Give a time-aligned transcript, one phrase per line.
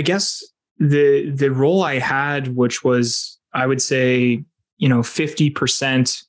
[0.00, 0.42] I guess
[0.78, 4.42] the the role I had, which was I would say,
[4.78, 6.24] you know, 50%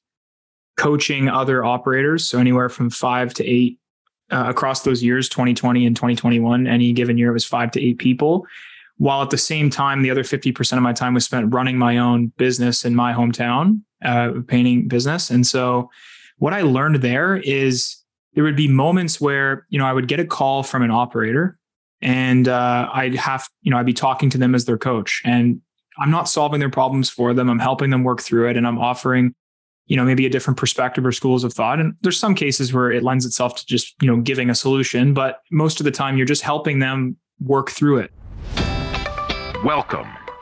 [0.75, 2.28] coaching other operators.
[2.28, 3.79] So anywhere from five to eight
[4.29, 7.97] uh, across those years, 2020 and 2021, any given year it was five to eight
[7.97, 8.46] people.
[8.97, 11.98] While at the same time, the other 50% of my time was spent running my
[11.98, 15.30] own business in my hometown, uh, painting business.
[15.30, 15.90] And so
[16.40, 17.96] what I learned there is
[18.34, 21.58] there would be moments where, you know, I would get a call from an operator
[22.02, 25.61] and uh, I'd have, you know, I'd be talking to them as their coach and
[26.00, 27.50] I'm not solving their problems for them.
[27.50, 29.36] I'm helping them work through it and I'm offering,
[29.87, 31.79] you know, maybe a different perspective or schools of thought.
[31.79, 35.14] And there's some cases where it lends itself to just, you know, giving a solution,
[35.14, 38.11] but most of the time you're just helping them work through it.
[39.64, 40.08] Welcome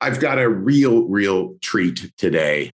[0.00, 2.70] I've got a real, real treat today.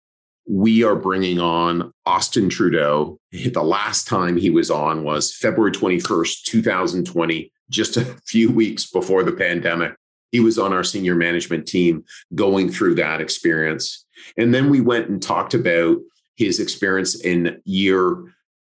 [0.48, 3.20] We are bringing on Austin Trudeau.
[3.32, 9.24] The last time he was on was February 21st, 2020, just a few weeks before
[9.24, 9.96] the pandemic.
[10.32, 12.04] He was on our senior management team
[12.36, 14.06] going through that experience.
[14.38, 15.98] And then we went and talked about
[16.36, 18.24] his experience in year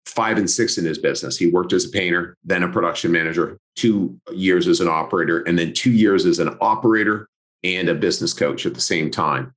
[0.07, 1.37] five and six in his business.
[1.37, 5.59] He worked as a painter, then a production manager, two years as an operator, and
[5.59, 7.29] then two years as an operator
[7.65, 9.55] and a business coach at the same time.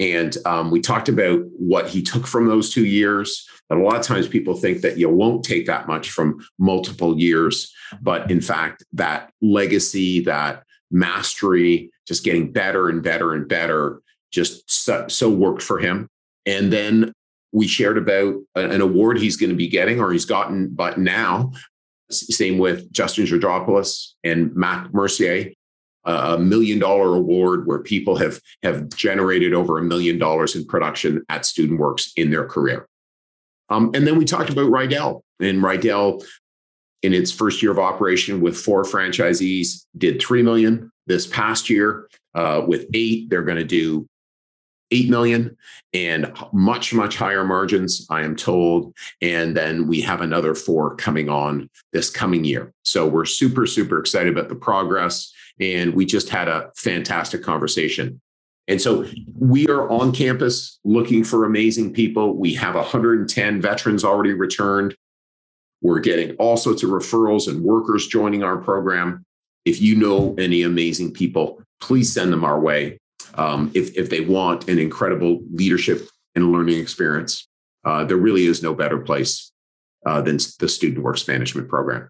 [0.00, 3.46] And um, we talked about what he took from those two years.
[3.68, 7.18] And a lot of times people think that you won't take that much from multiple
[7.18, 7.72] years.
[8.00, 14.00] But in fact, that legacy, that mastery, just getting better and better and better,
[14.32, 16.08] just so, so worked for him.
[16.46, 17.12] And then
[17.52, 21.52] we shared about an award he's going to be getting or he's gotten, but now,
[22.10, 25.52] same with Justin Georgopoulos and Matt Mercier
[26.04, 31.22] a million dollar award where people have have generated over a million dollars in production
[31.28, 32.86] at Student Works in their career.
[33.68, 36.24] Um, and then we talked about Rydell, and Rydell,
[37.02, 40.90] in its first year of operation with four franchisees, did three million.
[41.06, 44.06] This past year, uh, with eight, they're going to do
[44.92, 45.56] 8 million
[45.92, 51.28] and much much higher margins i am told and then we have another four coming
[51.28, 56.28] on this coming year so we're super super excited about the progress and we just
[56.28, 58.20] had a fantastic conversation.
[58.68, 59.06] And so
[59.36, 62.36] we are on campus looking for amazing people.
[62.36, 64.94] We have 110 veterans already returned.
[65.82, 69.24] We're getting all sorts of referrals and workers joining our program.
[69.64, 72.98] If you know any amazing people, please send them our way.
[73.34, 77.46] Um, if, if they want an incredible leadership and learning experience,
[77.84, 79.52] uh, there really is no better place
[80.06, 82.08] uh, than the Student Works Management Program.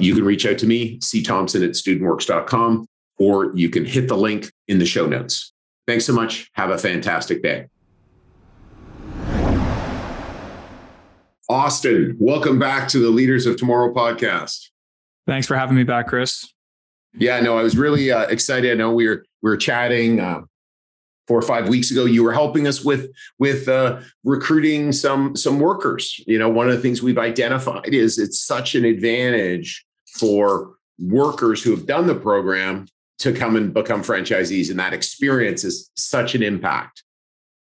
[0.00, 1.22] You can reach out to me, C.
[1.22, 2.86] Thompson at studentworks.com,
[3.18, 5.52] or you can hit the link in the show notes.
[5.88, 6.50] Thanks so much.
[6.54, 7.66] Have a fantastic day.
[11.48, 14.68] Austin, welcome back to the Leaders of Tomorrow podcast.
[15.26, 16.46] Thanks for having me back, Chris.
[17.14, 18.70] Yeah, no, I was really uh, excited.
[18.70, 20.42] I know we were we were chatting uh,
[21.26, 22.04] four or five weeks ago.
[22.04, 26.22] You were helping us with with uh, recruiting some some workers.
[26.26, 29.86] You know, one of the things we've identified is it's such an advantage
[30.18, 32.86] for workers who have done the program
[33.18, 34.70] to come and become franchisees.
[34.70, 37.02] And that experience is such an impact,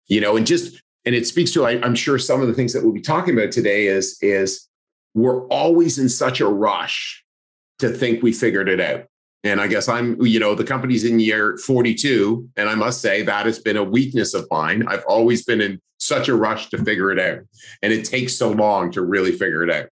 [0.06, 2.72] you know, and just, and it speaks to, I, am sure some of the things
[2.72, 4.68] that we'll be talking about today is, is
[5.14, 7.24] we're always in such a rush
[7.78, 9.06] to think we figured it out.
[9.44, 12.48] And I guess I'm, you know, the company's in year 42.
[12.56, 14.84] And I must say that has been a weakness of mine.
[14.88, 17.44] I've always been in such a rush to figure it out.
[17.82, 19.88] And it takes so long to really figure it out.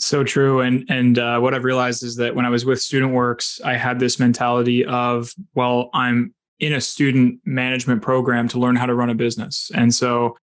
[0.00, 0.60] So true.
[0.60, 3.76] And and uh, what I've realized is that when I was with Student Works, I
[3.76, 8.94] had this mentality of, well, I'm in a student management program to learn how to
[8.94, 9.70] run a business.
[9.74, 10.36] And so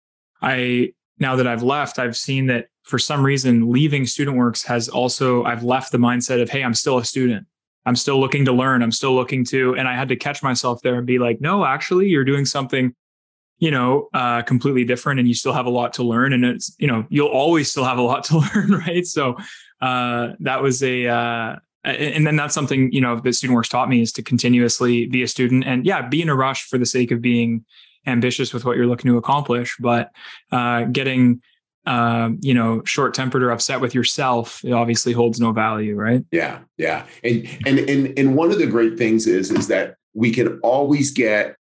[0.42, 4.90] I now that I've left, I've seen that for some reason leaving Student Works has
[4.90, 7.48] also I've left the mindset of, hey, I'm still a student.
[7.86, 8.84] I'm still looking to learn.
[8.84, 11.64] I'm still looking to, and I had to catch myself there and be like, no,
[11.64, 12.94] actually, you're doing something
[13.58, 16.34] you know, uh, completely different and you still have a lot to learn.
[16.34, 19.06] And it's, you know, you'll always still have a lot to learn, right?
[19.06, 19.38] So
[19.82, 23.90] uh, that was a, uh, and then that's something, you know, that Student Works taught
[23.90, 26.86] me is to continuously be a student and yeah, be in a rush for the
[26.86, 27.64] sake of being
[28.08, 30.12] ambitious with what you're looking to accomplish, but
[30.52, 31.42] uh, getting,
[31.86, 36.24] uh, you know, short tempered or upset with yourself, it obviously holds no value, right?
[36.32, 40.32] Yeah, yeah, and and and and one of the great things is is that we
[40.32, 41.56] can always get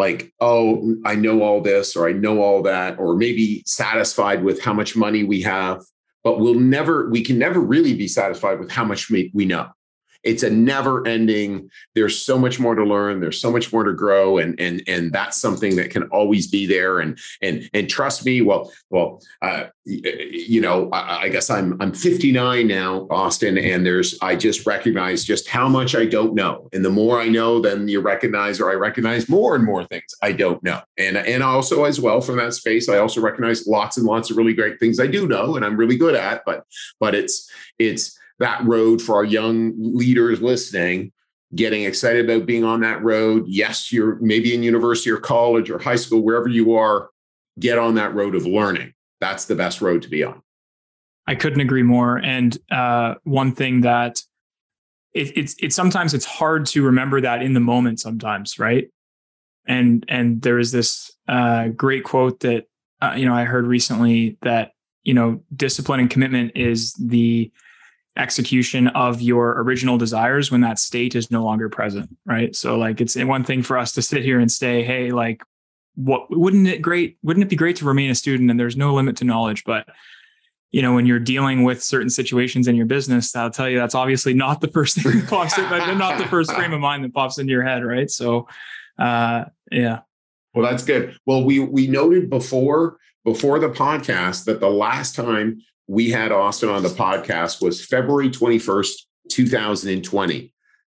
[0.00, 4.60] like, oh, I know all this, or I know all that, or maybe satisfied with
[4.60, 5.82] how much money we have,
[6.24, 9.68] but we'll never, we can never really be satisfied with how much we know
[10.22, 11.70] it's a never ending.
[11.94, 13.20] There's so much more to learn.
[13.20, 14.38] There's so much more to grow.
[14.38, 17.00] And and and that's something that can always be there.
[17.00, 21.92] And and and trust me well well uh, you know I, I, guess i'm i'm
[21.92, 26.68] 59 now austin and there's i just recognize just how much i don't know.
[26.72, 30.14] And the more i know then you recognize or i recognize more and more things
[30.22, 30.80] i don't know.
[30.98, 34.36] And and also as well from that space i also recognize lots and lots of
[34.36, 36.64] really great things i do know and i'm really good at but
[36.98, 41.12] but it's it's that road for our young leaders listening
[41.54, 43.44] getting excited about being on that road.
[43.46, 47.10] Yes you're maybe in university or college or high school wherever you are
[47.58, 48.92] get on that road of learning.
[49.20, 50.42] That's the best road to be on.
[51.26, 52.16] I couldn't agree more.
[52.16, 54.20] And uh, one thing that
[55.12, 58.88] it, it's it's sometimes it's hard to remember that in the moment sometimes right?
[59.66, 62.66] And and there is this uh, great quote that
[63.02, 64.72] uh, you know i heard recently that
[65.04, 67.50] you know discipline and commitment is the
[68.16, 72.54] execution of your original desires when that state is no longer present right?
[72.56, 75.42] So like it's one thing for us to sit here and say hey like
[75.94, 78.50] what wouldn't it great wouldn't it be great to remain a student?
[78.50, 79.88] And there's no limit to knowledge but
[80.72, 83.96] you know when you're dealing with certain situations in your business i'll tell you that's
[83.96, 87.12] obviously not the first thing that pops in not the first frame of mind that
[87.12, 88.10] pops into your head right?
[88.10, 88.46] So
[88.98, 90.00] uh yeah.
[90.54, 91.16] Well that's good.
[91.26, 96.68] Well we we noted before before the podcast that the last time we had Austin
[96.68, 98.92] on the podcast was February 21st,
[99.30, 100.52] 2020.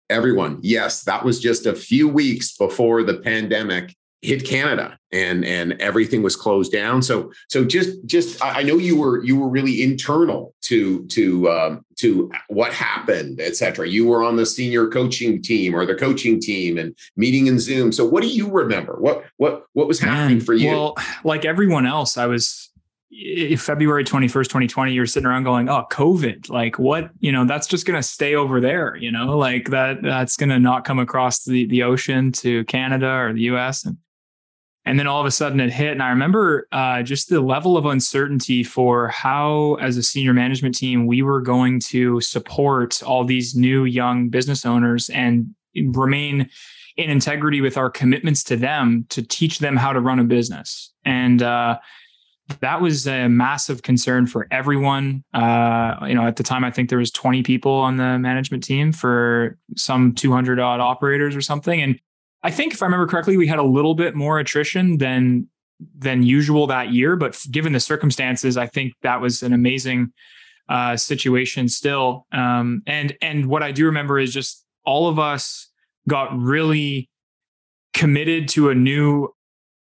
[0.08, 5.72] Everyone, yes, that was just a few weeks before the pandemic hit Canada and and
[5.80, 7.02] everything was closed down.
[7.02, 11.84] So so just just I know you were you were really internal to to um,
[11.98, 13.88] to what happened, et cetera.
[13.88, 17.92] You were on the senior coaching team or the coaching team and meeting in Zoom.
[17.92, 18.96] So what do you remember?
[18.98, 20.68] What what what was happening Man, for you?
[20.68, 22.70] Well, like everyone else, I was
[23.58, 27.84] February 21st, 2020, you're sitting around going, oh, COVID, like what, you know, that's just
[27.84, 31.42] going to stay over there, you know, like that, that's going to not come across
[31.42, 33.84] the, the ocean to Canada or the US.
[33.84, 33.98] And,
[34.90, 35.92] and then all of a sudden it hit.
[35.92, 40.74] And I remember uh, just the level of uncertainty for how, as a senior management
[40.74, 46.50] team, we were going to support all these new young business owners and remain
[46.96, 50.92] in integrity with our commitments to them to teach them how to run a business.
[51.04, 51.78] And, uh,
[52.58, 55.22] that was a massive concern for everyone.
[55.32, 58.64] Uh, you know, at the time, I think there was 20 people on the management
[58.64, 61.80] team for some 200 odd operators or something.
[61.80, 62.00] And
[62.42, 65.48] I think, if I remember correctly, we had a little bit more attrition than
[65.96, 67.16] than usual that year.
[67.16, 70.12] But given the circumstances, I think that was an amazing
[70.68, 72.26] uh, situation still.
[72.32, 75.68] Um, and and what I do remember is just all of us
[76.08, 77.10] got really
[77.94, 79.28] committed to a new.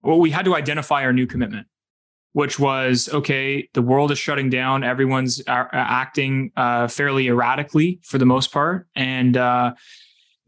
[0.02, 1.66] Well, we had to identify our new commitment
[2.34, 4.82] which was okay, the world is shutting down.
[4.82, 8.88] Everyone's a- acting uh, fairly erratically for the most part.
[8.96, 9.74] And uh,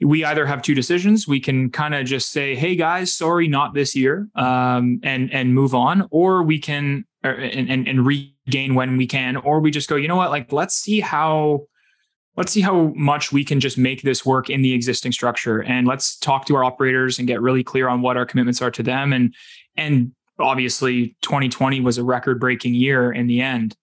[0.01, 1.27] we either have two decisions.
[1.27, 5.55] We can kind of just say, hey, guys, sorry, not this year, um, and, and
[5.55, 6.07] move on.
[6.11, 9.37] Or we can, er, and, and, and regain when we can.
[9.37, 11.67] Or we just go, you know what, like, let's see how
[12.37, 15.87] let's see how much we can just make this work in the existing structure and
[15.87, 18.83] let's talk to our operators and get really clear on what our commitments are to
[18.83, 19.35] them and
[19.79, 23.77] and obviously 2020 was a record breaking year in the end.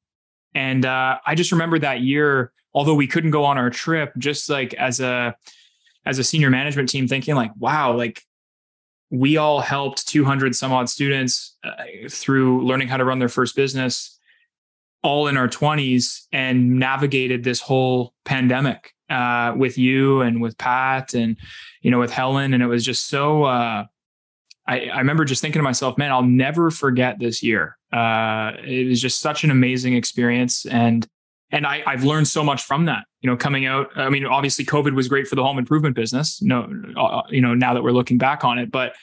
[0.53, 4.50] And uh, I just remember that year, although we couldn't go on our trip, just
[4.50, 5.36] like as a
[6.05, 8.22] as a senior management team, thinking like, wow, like
[9.10, 11.72] we all helped 200 some odd students uh,
[12.10, 14.19] through learning how to run their first business,
[15.03, 21.13] all in our 20s, and navigated this whole pandemic uh, with you and with Pat
[21.13, 21.38] and
[21.81, 23.43] you know with Helen, and it was just so.
[23.43, 23.86] Uh,
[24.65, 27.77] I, I remember just thinking to myself, man, I'll never forget this year.
[27.91, 30.65] Uh, it was just such an amazing experience.
[30.65, 31.05] And
[31.53, 33.05] and I, I've learned so much from that.
[33.22, 33.89] You know, coming out.
[33.95, 36.41] I mean, obviously, COVID was great for the home improvement business.
[36.41, 36.67] No,
[36.98, 38.93] uh, you know, now that we're looking back on it, but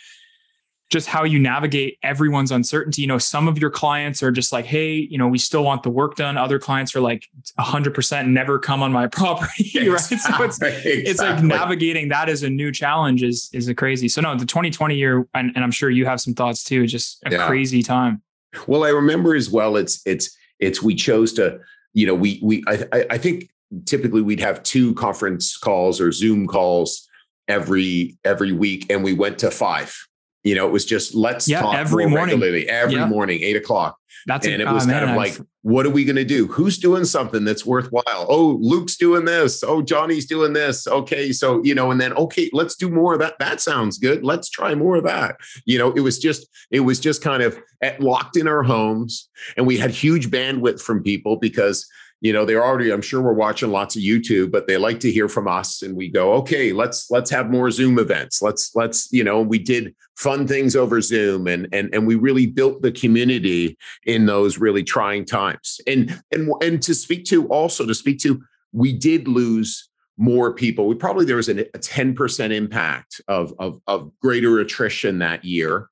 [0.91, 3.01] just how you navigate everyone's uncertainty.
[3.01, 5.85] You know, some of your clients are just like, hey, you know, we still want
[5.85, 6.37] the work done.
[6.37, 7.29] Other clients are like
[7.61, 9.71] 100% never come on my property.
[9.73, 9.89] Exactly.
[9.89, 10.01] right.
[10.01, 10.91] So it's, exactly.
[10.91, 14.09] it's like navigating that as a new challenge is, is a crazy.
[14.09, 17.23] So no, the 2020 year, and, and I'm sure you have some thoughts too, just
[17.25, 17.47] a yeah.
[17.47, 18.21] crazy time.
[18.67, 21.61] Well, I remember as well, it's, it's, it's, we chose to,
[21.93, 23.51] you know, we, we, I, I think
[23.85, 27.09] typically we'd have two conference calls or Zoom calls
[27.49, 28.87] every, every week.
[28.91, 29.97] And we went to five
[30.43, 32.37] You know, it was just let's yeah, talk every morning.
[32.41, 33.07] regularly every Yeah.
[33.07, 33.97] morning, eight o'clock.
[34.27, 36.05] That's it, and a, it was oh, kind man, of I've- like, what are we
[36.05, 36.47] going to do?
[36.47, 38.27] Who's doing something that's worthwhile?
[38.29, 39.63] Oh, Luke's doing this.
[39.63, 40.87] Oh, Johnny's doing this.
[40.87, 43.35] Okay, so you know, and then okay, let's do more of that.
[43.39, 44.25] That sounds good.
[44.25, 45.37] Let's try more of that.
[45.67, 49.29] You know, it was just it was just kind of at, locked in our homes,
[49.57, 51.87] and we had huge bandwidth from people because
[52.21, 55.11] you know they're already i'm sure we're watching lots of youtube but they like to
[55.11, 58.43] hear from us and we go okay let's let's have more zoom events.
[58.43, 62.47] Let's let's you know we did fun things over zoom and and and we really
[62.47, 65.81] built the community in those really trying times.
[65.87, 70.87] And and and to speak to also to speak to we did lose more people.
[70.87, 75.89] We probably there was an, a 10% impact of, of of greater attrition that year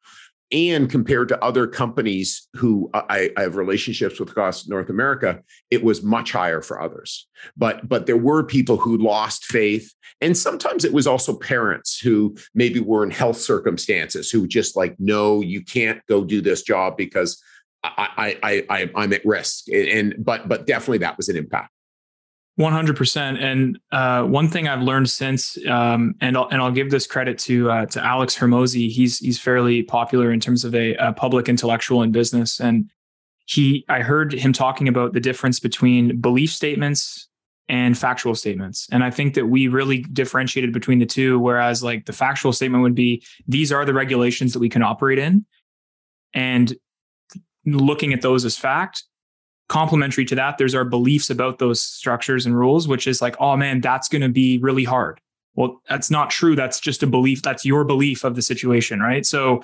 [0.50, 5.85] and compared to other companies who I, I have relationships with across North America, it
[5.85, 7.26] was much higher for others.
[7.57, 12.37] But but there were people who lost faith, and sometimes it was also parents who
[12.55, 16.97] maybe were in health circumstances who just like, no, you can't go do this job
[16.97, 17.43] because
[17.85, 19.69] I I I I'm at risk.
[19.71, 21.71] And but but definitely that was an impact.
[22.58, 23.38] One hundred percent.
[23.38, 27.38] And uh, one thing I've learned since, um, and I'll, and I'll give this credit
[27.46, 28.90] to uh, to Alex Hormozi.
[28.90, 32.90] He's he's fairly popular in terms of a, a public intellectual in business, and
[33.46, 37.28] he I heard him talking about the difference between belief statements
[37.68, 38.88] and factual statements.
[38.90, 41.38] And I think that we really differentiated between the two.
[41.38, 45.20] Whereas like the factual statement would be these are the regulations that we can operate
[45.20, 45.46] in,
[46.34, 46.74] and
[47.64, 49.04] looking at those as fact
[49.68, 53.56] complementary to that, there's our beliefs about those structures and rules, which is like, oh
[53.56, 55.20] man, that's going to be really hard.
[55.54, 56.54] Well, that's not true.
[56.56, 57.42] That's just a belief.
[57.42, 59.26] That's your belief of the situation, right?
[59.26, 59.62] So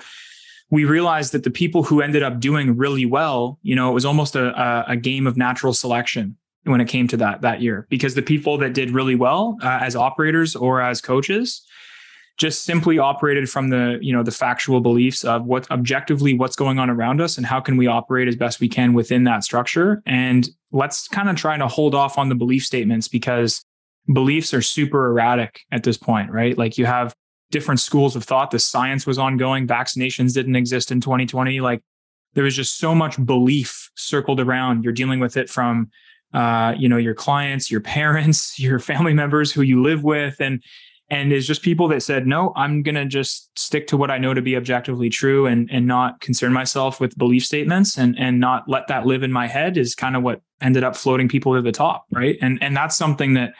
[0.69, 4.05] we realized that the people who ended up doing really well, you know, it was
[4.05, 8.15] almost a, a, game of natural selection when it came to that that year, because
[8.15, 11.61] the people that did really well uh, as operators or as coaches
[12.37, 16.79] just simply operated from the you know the factual beliefs of what objectively what's going
[16.79, 20.01] on around us and how can we operate as best we can within that structure.
[20.05, 23.63] And let's kind of try to hold off on the belief statements because
[24.11, 26.57] beliefs are super erratic at this point right?
[26.57, 27.15] Like you have
[27.51, 28.51] different schools of thought.
[28.51, 29.65] The science was ongoing.
[29.65, 31.81] Vaccinations didn't exist in 2020 like
[32.33, 34.83] there was just so much belief circled around.
[34.83, 35.89] You're dealing with it from
[36.33, 40.41] uh, you know your clients your parents your family members who you live with.
[40.41, 40.61] And
[41.09, 44.17] and is just people that said no i'm going to just stick to what i
[44.17, 48.39] know to be objectively true and and not concern myself with belief statements and and
[48.39, 51.53] not let that live in my head is kind of what ended up floating people
[51.53, 52.37] to the top right?
[52.41, 53.53] And and that's something that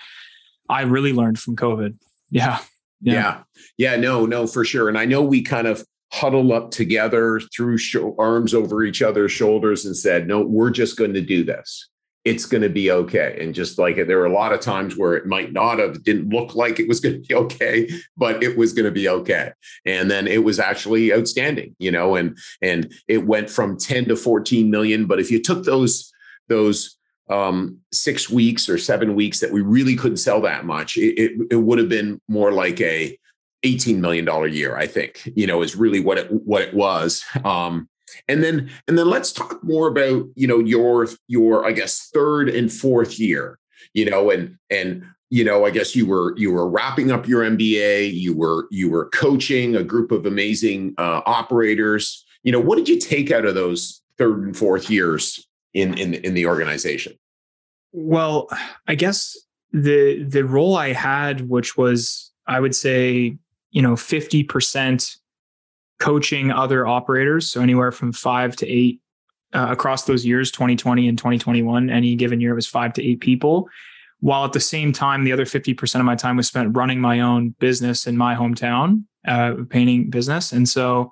[0.69, 1.97] i really learned from covid.
[2.29, 2.59] Yeah.
[3.01, 3.13] Yeah.
[3.13, 3.43] Yeah,
[3.77, 4.89] yeah no no for sure.
[4.89, 9.31] And i know we kind of huddled up together threw sh- arms over each other's
[9.31, 11.89] shoulders and said no we're just going to do this
[12.25, 13.37] it's going to be okay.
[13.39, 16.29] And just like there were a lot of times where it might not have, didn't
[16.29, 19.51] look like it was going to be okay, but it was going to be okay.
[19.85, 24.15] And then it was actually outstanding, you know, and and it went from 10 to
[24.15, 25.05] 14 million.
[25.05, 26.11] But if you took those
[26.49, 26.97] those
[27.29, 31.31] um, six weeks or seven weeks that we really couldn't sell that much, it, it,
[31.51, 33.17] it would have been more like a
[33.63, 37.23] 18 million dollar year, I think, you know, is really what it what it was.
[37.43, 37.89] Um,
[38.27, 42.49] and then and then let's talk more about you know your your i guess third
[42.49, 43.59] and fourth year
[43.93, 47.43] you know and and you know i guess you were you were wrapping up your
[47.43, 52.25] mba you were you were coaching a group of amazing uh, operators.
[52.43, 56.13] You know what did you take out of those third and fourth years in in
[56.13, 57.13] in the organization?
[57.91, 58.49] Well
[58.87, 59.37] i guess
[59.73, 63.37] the the role i had which was i would say
[63.71, 65.17] you know 50%
[65.99, 67.49] coaching other operators.
[67.49, 69.01] So anywhere from five to eight
[69.53, 73.21] uh, across those years, 2020 and 2021, any given year it was five to eight
[73.21, 73.69] people.
[74.19, 77.19] While at the same time, the other 50% of my time was spent running my
[77.19, 80.51] own business in my hometown, uh, painting business.
[80.51, 81.11] And so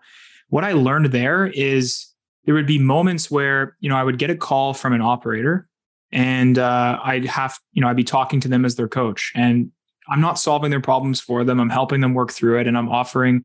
[0.50, 2.08] what I learned there is
[2.46, 5.68] there would be moments where, you know, I would get a call from an operator
[6.12, 9.72] and uh, I'd have, you know, I'd be talking to them as their coach and
[10.10, 11.60] I'm not solving their problems for them.
[11.60, 13.44] I'm helping them work through it and I'm offering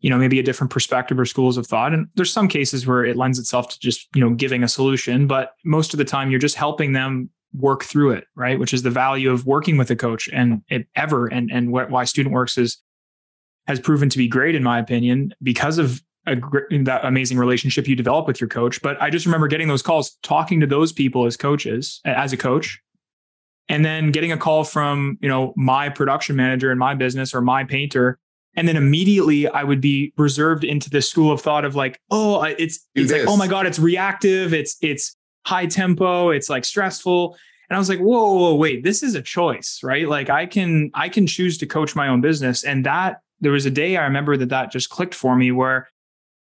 [0.00, 1.92] you know maybe a different perspective or schools of thought.
[1.92, 5.26] And there's some cases where it lends itself to just you know giving a solution
[5.26, 8.58] but most of the time you're just helping them work through it right?
[8.58, 12.04] Which is the value of working with a coach and it ever and and why
[12.04, 12.78] student works is
[13.66, 16.36] has proven to be great in my opinion because of a,
[16.82, 18.82] that amazing relationship you develop with your coach.
[18.82, 22.36] But i just remember getting those calls talking to those people as coaches as a
[22.36, 22.80] coach
[23.68, 27.40] and then getting a call from you know my production manager in my business or
[27.40, 28.18] my painter
[28.56, 32.42] and then immediately I would be reserved into this school of thought of like, oh,
[32.42, 37.36] it's it's like, oh my god, it's reactive, it's it's high tempo, it's like stressful.
[37.68, 40.08] And I was like, whoa, whoa, wait, this is a choice, right?
[40.08, 43.66] Like I can I can choose to coach my own business, and that there was
[43.66, 45.88] a day I remember that that just clicked for me where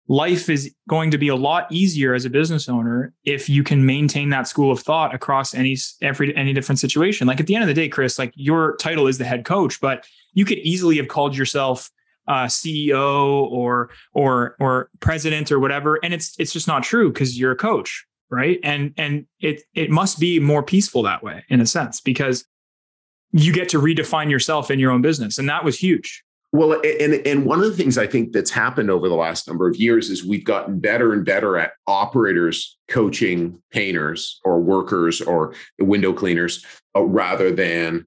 [0.08, 3.86] life is going to be a lot easier as a business owner if you can
[3.86, 7.26] maintain that school of thought across any every any different situation.
[7.26, 9.80] Like at the end of the day, Chris, like your title is the head coach,
[9.80, 10.04] but
[10.34, 11.90] you could easily have called yourself
[12.28, 17.38] uh, CEO or or or president or whatever, and it's it's just not true because
[17.38, 18.58] you're a coach, right?
[18.62, 22.44] And and it it must be more peaceful that way in a sense because
[23.32, 26.22] you get to redefine yourself in your own business, and that was huge.
[26.54, 29.66] Well, and and one of the things I think that's happened over the last number
[29.66, 35.54] of years is we've gotten better and better at operators coaching painters or workers or
[35.78, 36.64] window cleaners
[36.94, 38.06] uh, rather than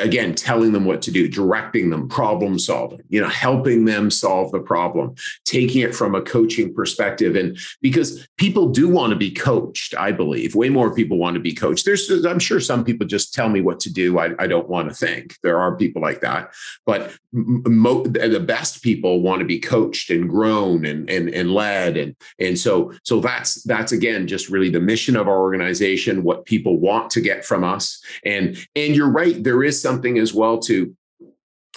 [0.00, 4.50] again telling them what to do directing them problem solving you know helping them solve
[4.52, 7.36] the problem taking it from a coaching perspective.
[7.36, 10.56] And because people do want to be coached i believe.
[10.56, 11.84] Way more people want to be coached.
[11.84, 14.18] There's i'm sure some people just tell me what to do.
[14.18, 15.36] I, I don't want to think.
[15.44, 16.52] There are people like that.
[16.84, 21.96] But mo- the best people want to be coached and grown and, and and led.
[21.96, 26.44] And and so so that's that's again just really the mission of our organization what
[26.44, 28.02] people want to get from us.
[28.24, 30.96] And and you're right there is something as well to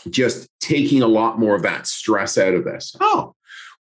[0.09, 2.95] just taking a lot more of that stress out of this.
[2.99, 3.34] Oh,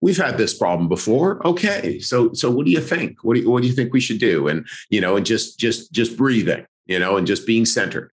[0.04, 1.46] we've had this problem before.
[1.48, 3.24] Okay, so so what do you think?
[3.24, 4.50] What do you, what do you think we should do?
[4.50, 8.12] And you know, and just just just breathing, you know, and just being centered.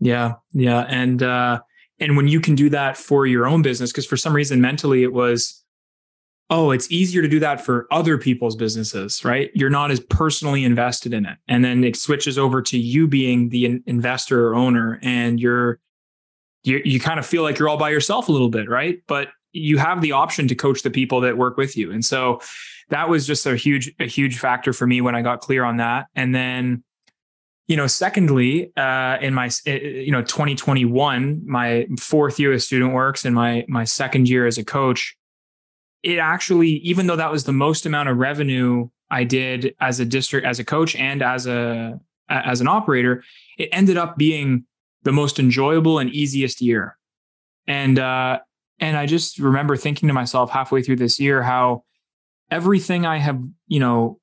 [0.00, 1.60] Yeah, yeah, and uh,
[1.98, 5.02] and when you can do that for your own business, because for some reason mentally
[5.02, 5.64] it was,
[6.50, 9.50] oh, it's easier to do that for other people's businesses, right?
[9.54, 11.38] You're not as personally invested in it.
[11.48, 15.80] And then it switches over to you being the investor or owner and you're,
[16.62, 19.02] you, you kind of feel like you're all by yourself a little bit, right?
[19.08, 21.90] But you have the option to coach the people that work with you.
[21.90, 22.40] And so
[22.90, 25.78] that was just a huge, a huge factor for me when I got clear on
[25.78, 26.06] that.
[26.14, 26.84] And then,
[27.66, 32.92] you know, secondly, uh, in my, uh, you know, 2021, my fourth year of Student
[32.92, 35.16] Works and my, my second year as a coach,
[36.02, 40.04] it actually, even though that was the most amount of revenue I did as a
[40.04, 43.24] district, as a coach, and as a as an operator,
[43.56, 44.64] it ended up being
[45.04, 46.98] the most enjoyable and easiest year.
[47.66, 48.40] And uh,
[48.80, 51.84] and I just remember thinking to myself halfway through this year how
[52.50, 54.20] everything I have, you know,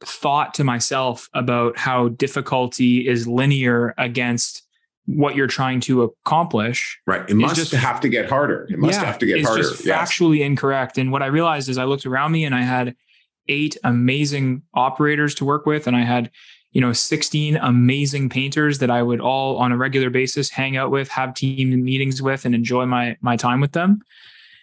[0.00, 4.62] thought to myself about how difficulty is linear against
[5.06, 7.00] what you're trying to accomplish.
[7.06, 7.28] Right.
[7.28, 8.68] It must just, have to get harder.
[8.70, 9.62] It must yeah, have to get it's harder.
[9.62, 10.46] Just factually yes.
[10.46, 10.98] incorrect.
[10.98, 12.94] And what I realized is I looked around me and I had
[13.48, 16.30] eight amazing operators to work with, and I had,
[16.72, 20.90] you know, 16 amazing painters that I would all on a regular basis hang out
[20.90, 24.00] with, have team meetings with, and enjoy my my time with them.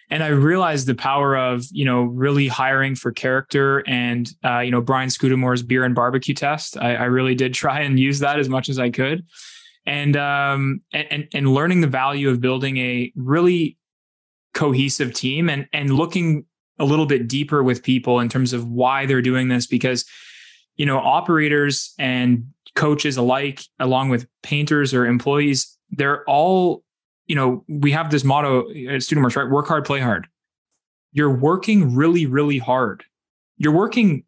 [0.08, 4.70] And I realized the power of, you know, really hiring for character and, uh, you
[4.70, 6.76] know, Brian Scudamore's beer and barbecue test.
[6.76, 9.24] I, I really did try and use that as much as I could
[9.86, 13.78] and um, and and learning the value of building a really
[14.52, 16.44] cohesive team and and looking
[16.78, 20.04] a little bit deeper with people in terms of why they're doing this because
[20.76, 26.82] you know operators and coaches alike along with painters or employees they're all
[27.26, 30.26] you know we have this motto at student works right work hard play hard
[31.12, 33.04] you're working really really hard
[33.56, 34.24] you're working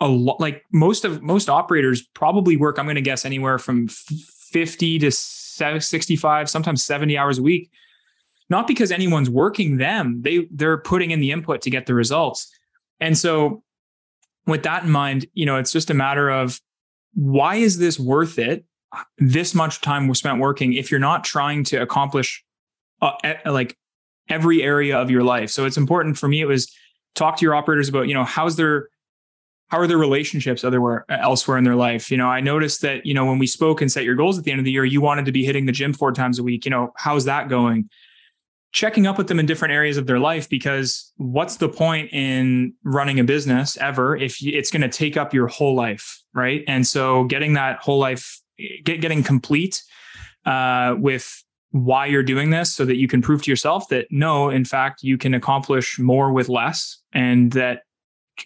[0.00, 3.88] a lot like most of most operators probably work i'm going to guess anywhere from
[3.88, 7.70] 50 to 65, sometimes 70 hours a week.
[8.50, 12.50] Not because anyone's working them, they they're putting in the input to get the results.
[12.98, 13.62] And so
[14.48, 16.60] with that in mind, you know, it's just a matter of
[17.14, 18.64] why is this worth it?
[19.18, 22.42] This much time was spent working if you're not trying to accomplish
[23.02, 23.12] uh,
[23.44, 23.76] like
[24.28, 25.50] every area of your life.
[25.50, 26.40] So it's important for me.
[26.40, 26.72] It was
[27.14, 28.88] talk to your operators about, you know, how's their
[29.68, 33.12] how are their relationships otherwhere elsewhere in their life you know i noticed that you
[33.12, 35.02] know when we spoke and set your goals at the end of the year you
[35.02, 37.86] wanted to be hitting the gym four times a week you know how's that going
[38.78, 42.72] checking up with them in different areas of their life because what's the point in
[42.84, 46.86] running a business ever if it's going to take up your whole life right and
[46.86, 48.40] so getting that whole life
[48.84, 49.82] get, getting complete
[50.46, 54.48] uh, with why you're doing this so that you can prove to yourself that no
[54.48, 57.82] in fact you can accomplish more with less and that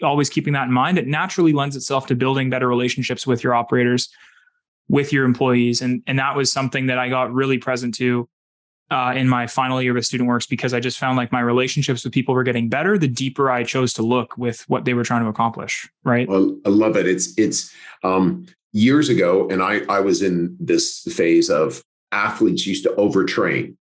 [0.02, 3.54] always keeping that in mind, it naturally lends itself to building better relationships with your
[3.54, 4.08] operators,
[4.88, 5.82] with your employees.
[5.82, 8.28] And, and that was something that I got really present to
[8.92, 12.04] uh, in my final year with Student Works because I just found like my relationships
[12.04, 15.02] with people were getting better the deeper I chose to look with what they were
[15.02, 15.90] trying to accomplish.
[16.04, 16.28] Right.
[16.28, 17.06] Well, I love it.
[17.06, 17.74] It's, it's,
[18.04, 23.76] um, years ago, and I, I was in this phase of athletes used to overtrain.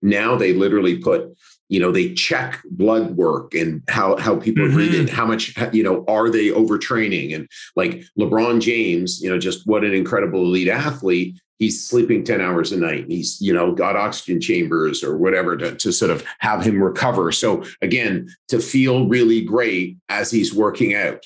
[0.00, 1.36] Now they literally put
[1.68, 4.76] you know they check blood work and how how people mm-hmm.
[4.76, 9.38] read it how much you know are they overtraining and like lebron james you know
[9.38, 13.06] just what an incredible elite athlete he's sleeping 10 hours a night.
[13.06, 17.30] He's, you know, got oxygen chambers or whatever to, to sort of have him recover.
[17.30, 21.24] So again, to feel really great as he's working out.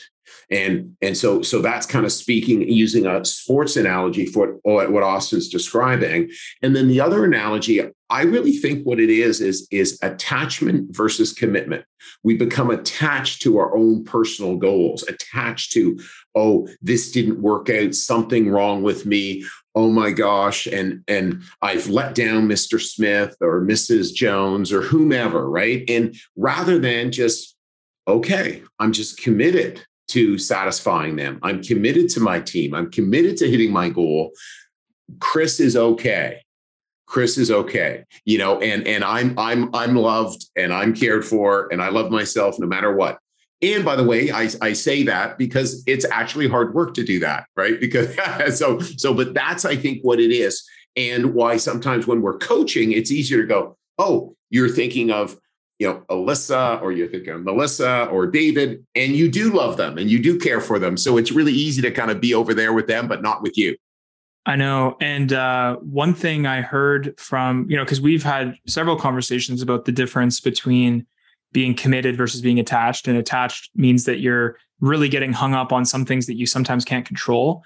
[0.50, 5.02] And, and so, so that's kind of speaking using a sports analogy for what, what
[5.02, 6.30] Austin's describing.
[6.62, 11.32] And then the other analogy, I really think what it is, is, is attachment versus
[11.32, 11.84] commitment.
[12.22, 15.98] We become attached to our own personal goals, attached to,
[16.34, 19.44] oh, this didn't work out, something wrong with me.
[19.76, 20.66] Oh my gosh.
[20.66, 22.80] And, and I've let down Mr.
[22.80, 24.12] Smith or Mrs.
[24.14, 25.84] Jones or whomever, right?
[25.88, 27.54] And rather than just,
[28.08, 31.38] okay, I'm just committed to satisfying them.
[31.42, 32.74] I'm committed to my team.
[32.74, 34.32] I'm committed to hitting my goal.
[35.20, 36.40] Chris is okay.
[37.06, 38.04] Chris is okay.
[38.24, 42.10] You know, and and I'm I'm I'm loved and I'm cared for and I love
[42.10, 43.18] myself no matter what.
[43.62, 47.18] And by the way, I, I say that because it's actually hard work to do
[47.20, 47.80] that, right?
[47.80, 50.62] Because so so, but that's I think what it is,
[50.94, 55.38] and why sometimes when we're coaching, it's easier to go, oh, you're thinking of
[55.78, 59.98] you know, Alyssa or you're thinking of Melissa or David, and you do love them
[59.98, 60.96] and you do care for them.
[60.96, 63.58] So it's really easy to kind of be over there with them, but not with
[63.58, 63.76] you.
[64.46, 64.96] I know.
[65.00, 69.84] And uh, one thing I heard from, you know, because we've had several conversations about
[69.84, 71.04] the difference between
[71.56, 73.08] being committed versus being attached.
[73.08, 76.84] And attached means that you're really getting hung up on some things that you sometimes
[76.84, 77.62] can't control,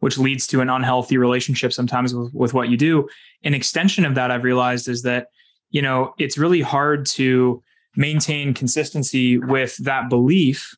[0.00, 3.08] which leads to an unhealthy relationship sometimes with, with what you do.
[3.42, 5.28] An extension of that I've realized is that
[5.70, 7.62] you know, it's really hard to
[7.96, 10.76] maintain consistency with that belief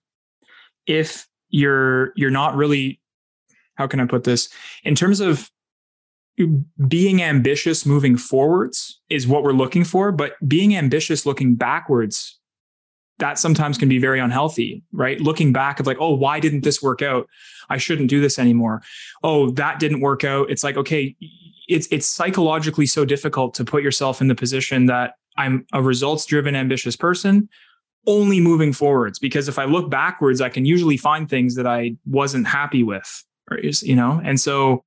[0.86, 3.00] if you're you're not really
[3.74, 4.48] how can I put this
[4.84, 5.50] in terms of
[6.88, 12.40] being ambitious moving forwards is what we're looking for but being ambitious looking backwards
[13.18, 15.20] that sometimes can be very unhealthy right?
[15.20, 17.28] Looking back of like oh why didn't this work out?
[17.70, 18.82] I shouldn't do this anymore.
[19.22, 20.50] Oh that didn't work out.
[20.50, 21.16] It's like okay
[21.68, 26.26] it's it's psychologically so difficult to put yourself in the position that I'm a results
[26.26, 27.48] driven ambitious person
[28.06, 31.96] only moving forwards because if I look backwards I can usually find things that I
[32.04, 33.24] wasn't happy with
[33.82, 34.20] you know?
[34.24, 34.84] And so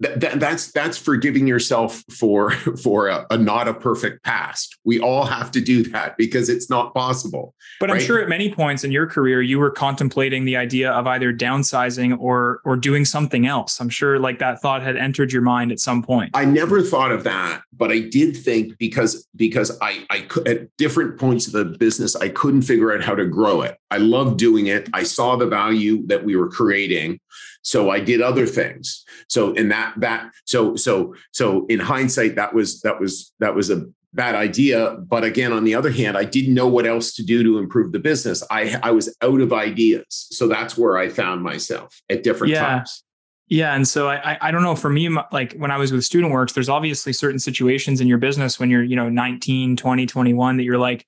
[0.00, 2.50] that, that's that's forgiving yourself for
[2.82, 4.76] for a, a, not a perfect past.
[4.84, 7.54] We all have to do that because it's not possible.
[7.80, 8.00] But right?
[8.00, 11.32] I'm sure at many points in your career you were contemplating the idea of either
[11.32, 13.80] downsizing or or doing something else.
[13.80, 16.30] I'm sure like that thought had entered your mind at some point.
[16.34, 20.76] I never thought of that, but I did think because because I I could at
[20.76, 23.78] different points of the business I couldn't figure out how to grow it.
[23.90, 24.88] I loved doing it.
[24.92, 27.20] I saw the value that we were creating
[27.62, 29.04] so I did other things.
[29.28, 33.70] So in that that so so so in hindsight, that was that was that was
[33.70, 34.96] a bad idea.
[34.98, 37.92] But again, on the other hand, I didn't know what else to do to improve
[37.92, 38.42] the business.
[38.50, 40.04] I I was out of ideas.
[40.30, 42.60] So that's where I found myself at different yeah.
[42.60, 43.04] times.
[43.48, 43.74] Yeah.
[43.74, 46.54] And so I, I don't know for me, like when I was with student works,
[46.54, 50.62] there's obviously certain situations in your business when you're, you know, 19, 20, 21 that
[50.62, 51.06] you're like,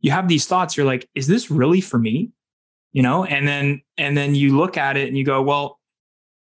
[0.00, 0.76] you have these thoughts.
[0.76, 2.30] You're like, is this really for me?
[2.94, 5.78] You know, and then, and then you look at it and you go, well,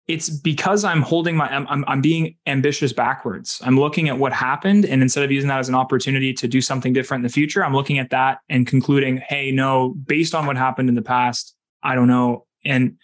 [0.09, 3.61] it's because I'm holding my I'm, I'm being ambitious backwards.
[3.63, 6.61] I'm looking at what happened and instead of using that as an opportunity to do
[6.61, 10.47] something different in the future, I'm looking at that and concluding, "Hey, no, based on
[10.47, 12.97] what happened in the past, I don't know." And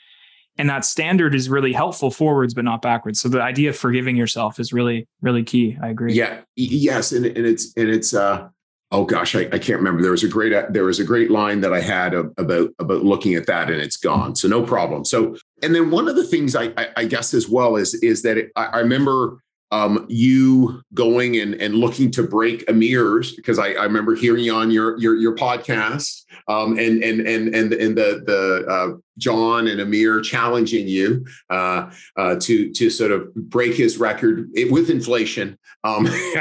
[0.58, 3.21] and that standard is really helpful forwards but not backwards.
[3.21, 5.78] So the idea of forgiving yourself is really really key.
[5.84, 6.13] I agree.
[6.13, 6.41] Yeah.
[6.56, 8.50] Yes, and and it's and it's uh
[8.91, 10.02] oh gosh, I, I, can't remember.
[10.02, 13.36] There was a great there was a great line that I had about about looking
[13.36, 14.36] at that, and it's gone.
[14.36, 15.06] So no problem.
[15.06, 18.21] So and then one of the things I I, I guess as well is is
[18.24, 19.39] that it, I, I remember
[19.71, 24.56] um, you going and, and looking to break Amir's because I, I remember hearing you
[24.56, 29.67] on your your, your podcast um, and and and and and the the uh, John
[29.67, 35.58] and Amir challenging you uh, uh, to to sort of break his record with inflation.
[35.84, 36.08] Um,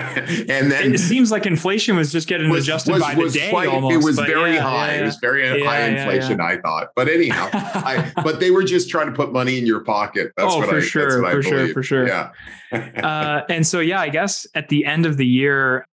[0.46, 3.40] and then it seems like inflation was just getting was, adjusted was, by was the
[3.40, 3.50] day.
[3.50, 4.86] Quite, almost, it was very yeah, high.
[4.86, 5.02] Yeah, yeah.
[5.02, 6.40] It was very high inflation.
[6.40, 9.80] I thought, but anyhow, I, but they were just trying to put money in your
[9.80, 10.32] pocket.
[10.36, 12.06] That's oh, what for I, sure, for sure, for sure.
[12.06, 12.30] Yeah.
[12.72, 15.86] uh, and so yeah, I guess at the end of the year,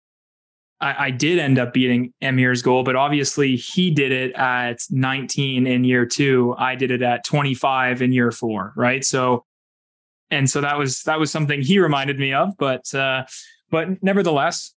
[0.80, 5.66] I, I, did end up beating Amir's goal, but obviously he did it at 19
[5.66, 6.54] in year two.
[6.58, 9.04] I did it at 25 in year four, right?
[9.04, 9.44] So,
[10.30, 12.56] and so that was that was something he reminded me of.
[12.56, 13.24] But uh,
[13.70, 14.74] but nevertheless,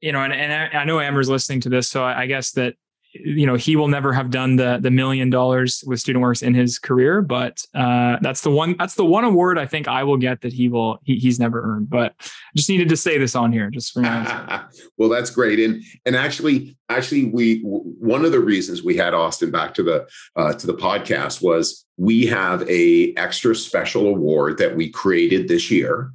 [0.00, 2.52] you know, and, and I, I know Amir's listening to this, so I, I guess
[2.52, 2.74] that
[3.12, 6.54] you know he will never have done the the million dollars with student works in
[6.54, 10.16] his career but uh, that's the one that's the one award i think i will
[10.16, 13.34] get that he will he, he's never earned but I just needed to say this
[13.34, 14.02] on here just for
[14.96, 19.50] well that's great and and actually actually we one of the reasons we had austin
[19.50, 24.74] back to the uh, to the podcast was we have a extra special award that
[24.74, 26.12] we created this year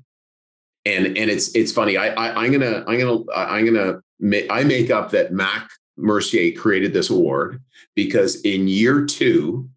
[0.87, 1.97] and and it's it's funny.
[1.97, 3.99] I, I am gonna I'm gonna I'm gonna
[4.49, 7.61] I make up that Mac Mercier created this award
[7.95, 9.69] because in year two,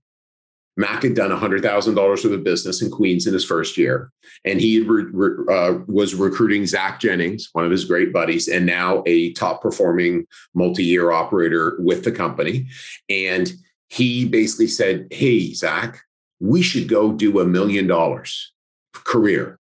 [0.76, 4.10] Mac had done $100,000 worth of business in Queens in his first year.
[4.44, 8.64] And he re, re, uh, was recruiting Zach Jennings, one of his great buddies, and
[8.64, 12.68] now a top performing multi year operator with the company.
[13.10, 13.52] And
[13.88, 16.00] he basically said, Hey, Zach,
[16.38, 18.52] we should go do a million dollars
[18.94, 19.58] career.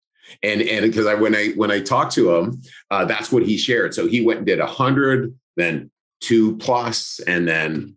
[0.44, 3.58] And and because I when I when I talked to him, uh, that's what he
[3.58, 3.94] shared.
[3.94, 7.96] So he went and did a hundred, then two plus, and then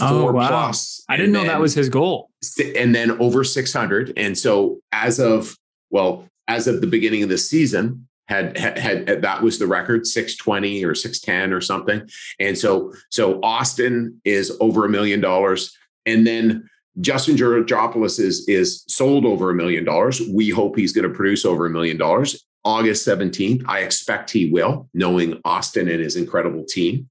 [0.00, 0.48] oh, four oh, wow.
[0.48, 1.02] plus.
[1.08, 2.30] I didn't know that was his goal.
[2.76, 4.12] And then over 600.
[4.16, 5.56] And so as of,
[5.90, 10.06] well, as of the beginning of the season, had, had, had that was the record
[10.06, 12.08] 620 or 610 or something.
[12.38, 15.76] And so, so Austin is over a million dollars.
[16.06, 16.68] And then
[17.00, 20.22] Justin Georgopoulos is, is sold over a million dollars.
[20.32, 22.44] We hope he's going to produce over a million dollars.
[22.64, 27.08] August 17th, I expect he will, knowing Austin and his incredible team.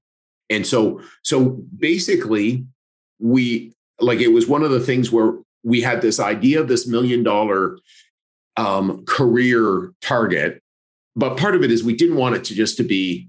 [0.50, 2.66] And so, so basically,
[3.20, 6.86] we like it was one of the things where we had this idea of this
[6.86, 7.78] million dollar
[8.56, 10.60] um, career target,
[11.14, 13.28] but part of it is we didn't want it to just to be,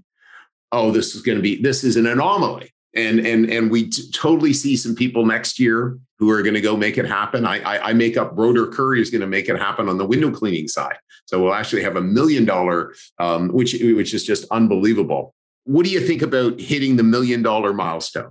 [0.72, 4.10] oh, this is going to be this is an anomaly, and and and we t-
[4.12, 7.44] totally see some people next year who are going to go make it happen.
[7.46, 10.06] I, I, I make up Broder Curry is going to make it happen on the
[10.06, 14.46] window cleaning side, so we'll actually have a million dollar, um, which which is just
[14.50, 15.34] unbelievable.
[15.64, 18.30] What do you think about hitting the million dollar milestone?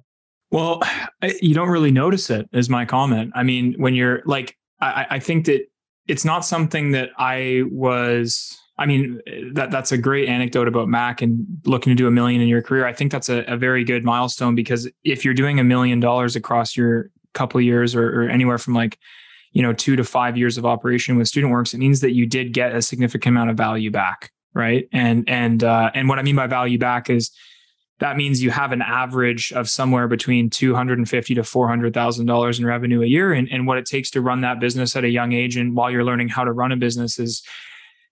[0.51, 0.81] Well,
[1.41, 3.31] you don't really notice it, is my comment.
[3.35, 5.61] I mean, when you're like, I, I think that
[6.07, 8.57] it's not something that I was.
[8.77, 9.21] I mean,
[9.53, 12.63] that that's a great anecdote about Mac and looking to do a million in your
[12.63, 12.87] career.
[12.87, 16.35] I think that's a, a very good milestone because if you're doing a million dollars
[16.35, 18.97] across your couple years or, or anywhere from like
[19.51, 22.25] you know two to five years of operation with student works it means that you
[22.25, 24.87] did get a significant amount of value back right?
[24.91, 27.31] And and uh, and what I mean by value back is
[27.99, 31.67] that means you have an average of somewhere between two hundred and fifty to four
[31.67, 34.59] hundred thousand dollars in revenue a year, and, and what it takes to run that
[34.59, 37.43] business at a young age, and while you're learning how to run a business is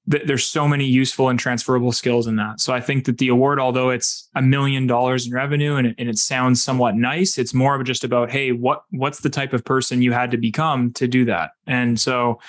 [0.05, 2.59] there's so many useful and transferable skills in that.
[2.59, 5.95] So I think that the award, although it's a million dollars in revenue and it,
[5.99, 9.53] and it sounds somewhat nice, it's more of just about, hey, what what's the type
[9.53, 11.51] of person you had to become to do that?
[11.67, 12.39] And so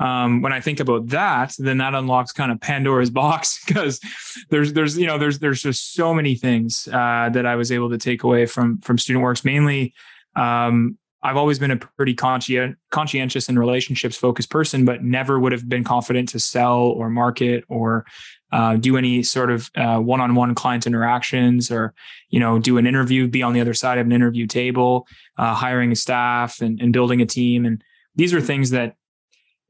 [0.00, 4.00] um, when I think about that, then that unlocks kind of Pandora's box because
[4.48, 7.90] there's there's you know there's there's just so many things uh, that I was able
[7.90, 9.44] to take away from from Student Works.
[9.44, 9.94] Mainly,
[10.34, 15.52] um, I've always been a pretty conscien- conscientious and relationships focused person, but never would
[15.52, 18.06] have been confident to sell or market or
[18.52, 21.92] uh, do any sort of uh, one-on-one client interactions or
[22.30, 25.54] you know do an interview be on the other side of an interview table uh,
[25.54, 27.84] hiring a staff and, and building a team and
[28.16, 28.96] these are things that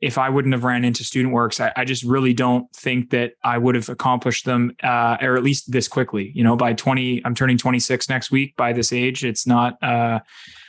[0.00, 3.32] if I wouldn't have ran into Student Works, I, I just really don't think that
[3.44, 6.32] I would have accomplished them, uh, or at least this quickly.
[6.34, 8.56] You know, by 20, I'm turning 26 next week.
[8.56, 9.82] By this age, it's not.
[9.82, 10.20] Uh,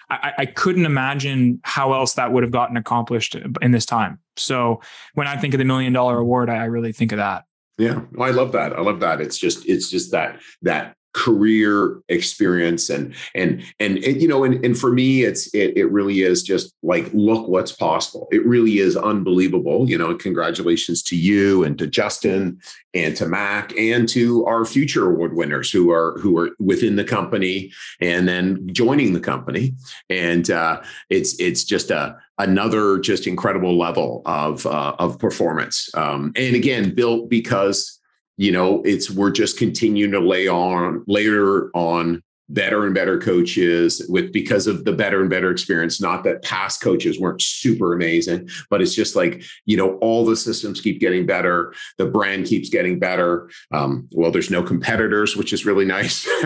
[0.10, 4.20] I, I couldn't imagine how else that would have gotten accomplished in this time.
[4.36, 4.82] So
[5.14, 7.46] when I think of the million dollar award, I, I really think of that.
[7.78, 8.74] Yeah, well, I love that.
[8.74, 9.22] I love that.
[9.22, 14.78] It's just it's just that that career experience and and and, you know and, and
[14.78, 18.28] for me it's it, it really is just like look what's possible.
[18.32, 22.60] It really is unbelievable you know congratulations to you and to justin
[22.94, 27.04] and to mac and to our future award winners who are who are within the
[27.04, 29.74] company and then joining the company.
[30.10, 35.90] And uh, it's it's just a another just incredible level of uh, of performance.
[35.94, 38.00] Um, and again built because
[38.42, 44.04] you know, it's we're just continuing to lay on layer on better and better coaches
[44.10, 46.02] with because of the better and better experience.
[46.02, 50.36] Not that past coaches weren't super amazing but it's just like you know all the
[50.36, 51.72] systems keep getting better.
[52.00, 53.48] The brand keeps getting better.
[53.72, 56.28] Um, well there's no competitors which is really nice.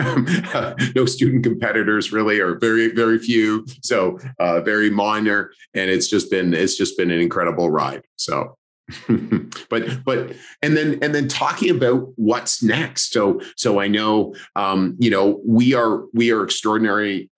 [0.94, 3.64] No student competitors really or very very few.
[3.82, 5.50] So uh, very minor.
[5.72, 8.02] And it's just been it's just been an incredible ride.
[8.16, 8.58] So
[9.68, 13.12] but but and then and then talking about what's next.
[13.12, 17.28] So so i know um you know we are we are extraordinarily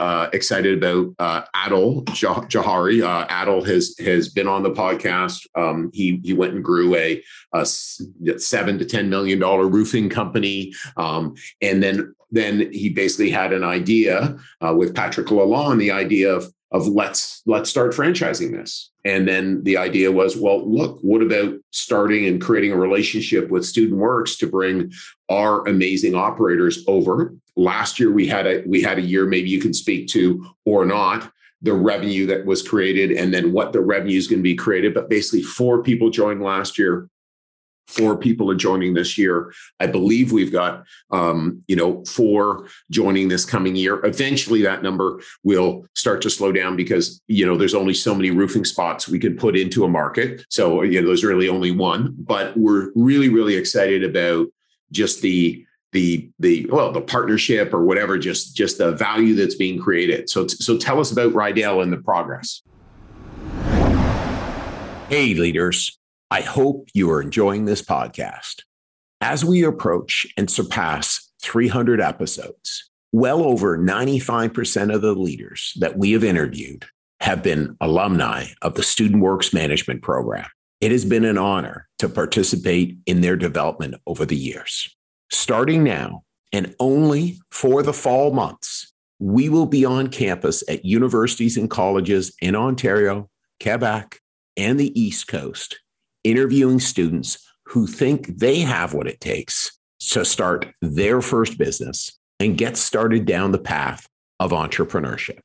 [0.00, 3.02] uh excited about uh adil jahari.
[3.02, 5.46] Uh adil has has been on the podcast.
[5.54, 7.22] Um he he went and grew a,
[7.54, 10.74] a seven to ten million dollar roofing company.
[10.98, 16.34] Um and then then he basically had an idea uh, with patrick lalonde the idea
[16.34, 18.90] of of let's let's start franchising this.
[19.04, 23.64] And then the idea was well look what about starting and creating a relationship with
[23.64, 24.92] student works to bring
[25.28, 27.34] our amazing operators over?
[27.56, 30.84] Last year we had a we had a year maybe you can speak to or
[30.84, 31.30] not
[31.60, 34.94] the revenue that was created and then what the revenue is going to be created.
[34.94, 37.08] But basically four people joined last year
[37.86, 39.52] four people are joining this year.
[39.80, 44.04] I believe we've got, um, you know, four joining this coming year.
[44.04, 48.30] Eventually, that number will start to slow down because you know there's only so many
[48.30, 50.44] roofing spots we can put into a market.
[50.48, 52.14] So you know, there's really only one.
[52.18, 54.48] But we're really, really excited about
[54.90, 59.78] just the the the well the partnership or whatever just just the value that's being
[59.78, 62.62] created so so tell us about rydell and the progress
[65.10, 65.98] hey leaders
[66.32, 68.62] I hope you are enjoying this podcast.
[69.20, 76.12] As we approach and surpass 300 episodes, well over 95% of the leaders that we
[76.12, 76.86] have interviewed
[77.20, 80.46] have been alumni of the Student Works Management Program.
[80.80, 84.88] It has been an honor to participate in their development over the years.
[85.30, 91.58] Starting now, and only for the fall months, we will be on campus at universities
[91.58, 93.28] and colleges in Ontario,
[93.62, 94.18] Quebec,
[94.56, 95.78] and the East Coast
[96.24, 102.58] interviewing students who think they have what it takes to start their first business and
[102.58, 104.08] get started down the path
[104.40, 105.40] of entrepreneurship.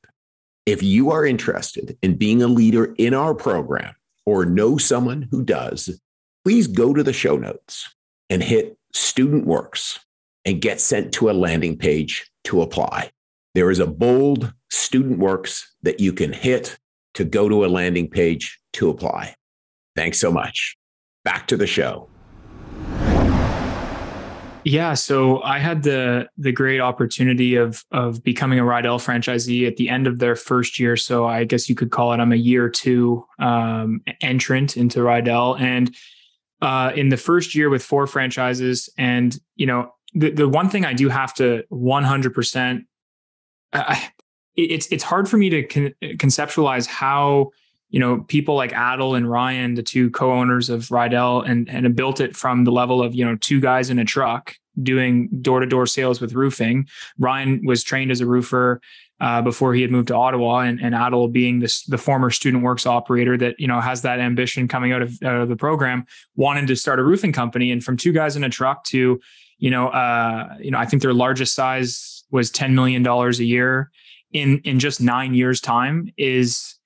[0.65, 5.43] If you are interested in being a leader in our program or know someone who
[5.43, 5.99] does,
[6.43, 7.93] please go to the show notes
[8.29, 9.99] and hit Student Works
[10.43, 13.11] and get sent to a landing page to apply.
[13.53, 16.77] There is a bold Student Works that you can hit
[17.13, 19.35] to go to a landing page to apply.
[19.97, 20.77] Thanks so much.
[21.23, 22.07] Back to the show.
[24.63, 29.77] Yeah, so I had the the great opportunity of of becoming a Rydell franchisee at
[29.77, 30.97] the end of their first year.
[30.97, 35.59] So I guess you could call it I'm a year two um, entrant into Rydell,
[35.59, 35.95] and
[36.61, 40.85] uh, in the first year with four franchises, and you know the the one thing
[40.85, 42.85] I do have to 100 percent,
[44.55, 47.51] it's it's hard for me to con- conceptualize how
[47.89, 52.19] you know, people like Adel and Ryan, the two co-owners of Rydell, and and built
[52.19, 56.21] it from the level of you know two guys in a truck doing door-to-door sales
[56.21, 56.87] with roofing.
[57.17, 58.79] Ryan was trained as a roofer
[59.19, 62.63] uh, before he had moved to Ottawa, and, and Adel being this the former student
[62.63, 66.05] works operator that you know has that ambition coming out of, out of the program,
[66.35, 69.19] wanted to start a roofing company, and from two guys in a truck to
[69.59, 73.45] you know uh, you know I think their largest size was ten million dollars a
[73.45, 73.91] year
[74.33, 76.76] in in just nine years time is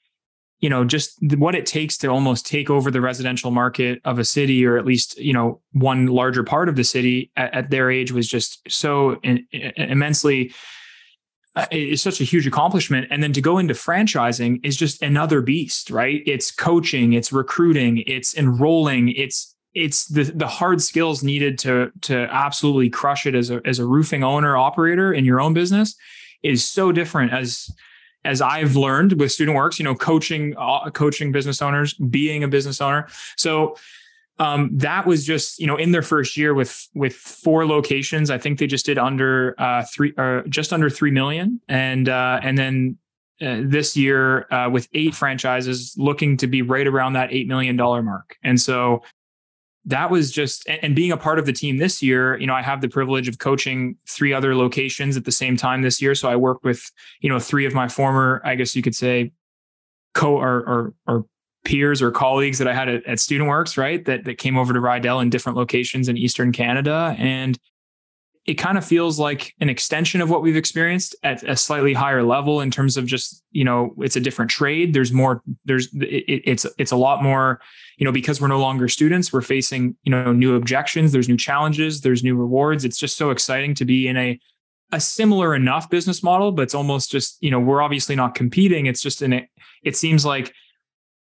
[0.61, 4.23] you know just what it takes to almost take over the residential market of a
[4.23, 7.91] city or at least you know one larger part of the city at, at their
[7.91, 10.53] age was just so in, in, immensely
[11.57, 13.07] uh, it's such a huge accomplishment.
[13.11, 16.21] And then to go into franchising is just another beast right?
[16.25, 22.27] It's coaching it's recruiting it's enrolling it's it's the the hard skills needed to to
[22.31, 25.95] absolutely crush it as a as a roofing owner operator in your own business
[26.43, 27.69] is so different as
[28.23, 32.47] as I've learned with Student Works, you know, coaching uh, coaching business owners, being a
[32.47, 33.07] business owner.
[33.37, 33.75] So
[34.39, 38.31] um, that was just you know in their first year with with four locations.
[38.31, 42.09] I think they just did under uh, three or uh, just under three million, and
[42.09, 42.97] uh, and then
[43.41, 47.75] uh, this year uh, with eight franchises looking to be right around that eight million
[47.75, 48.35] dollar mark.
[48.43, 49.03] And so
[49.85, 52.61] that was just and being a part of the team this year you know i
[52.61, 56.13] have the privilege of coaching three other locations at the same time this year.
[56.13, 56.91] So i work with
[57.21, 59.31] you know three of my former i guess you could say
[60.13, 61.25] co or or, or
[61.63, 64.05] peers or colleagues that i had at, at student works right?
[64.05, 67.15] That that came over to rydell in different locations in eastern canada.
[67.17, 67.57] And
[68.45, 72.23] it kind of feels like an extension of what we've experienced at a slightly higher
[72.23, 74.93] level in terms of just you know it's a different trade.
[74.93, 77.61] There's more there's it, it's it's a lot more
[77.97, 81.37] you know because we're no longer students we're facing you know new objections there's new
[81.37, 82.83] challenges there's new rewards.
[82.83, 84.39] It's just so exciting to be in a
[84.91, 88.87] a similar enough business model but it's almost just you know we're obviously not competing.
[88.87, 89.49] It's just in it
[89.83, 90.51] it seems like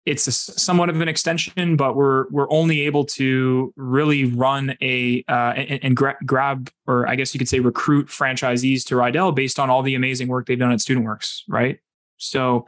[0.05, 5.23] it's a, somewhat of an extension, but we're we're only able to really run a
[5.27, 9.33] uh, and, and gra- grab, or I guess you could say, recruit franchisees to Rydell
[9.33, 11.79] based on all the amazing work they've done at Student Works, right?
[12.17, 12.67] So,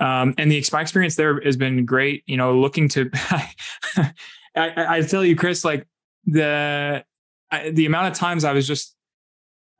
[0.00, 2.24] um, and the experience there has been great.
[2.26, 3.10] You know, looking to,
[3.96, 4.12] I,
[4.56, 5.86] I, tell you, Chris, like
[6.24, 7.04] the
[7.50, 8.96] I, the amount of times I was just,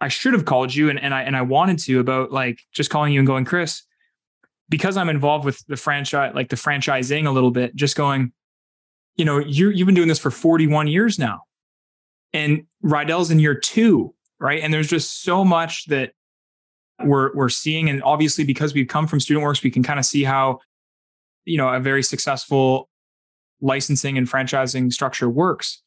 [0.00, 2.90] I should have called you, and and I and I wanted to about like just
[2.90, 3.84] calling you and going, Chris
[4.68, 8.32] because I'm involved with the franchise, like the franchising a little bit, just going,
[9.16, 11.42] you know, you you've been doing this for 41 years now.
[12.32, 14.60] And Rydell's in year two, right?
[14.60, 16.12] And there's just so much that
[17.02, 17.88] we're we're seeing.
[17.88, 20.60] And obviously, because we've come from Student Works, we can kind of see how,
[21.44, 22.88] you know, a very successful
[23.60, 25.82] licensing and franchising structure works.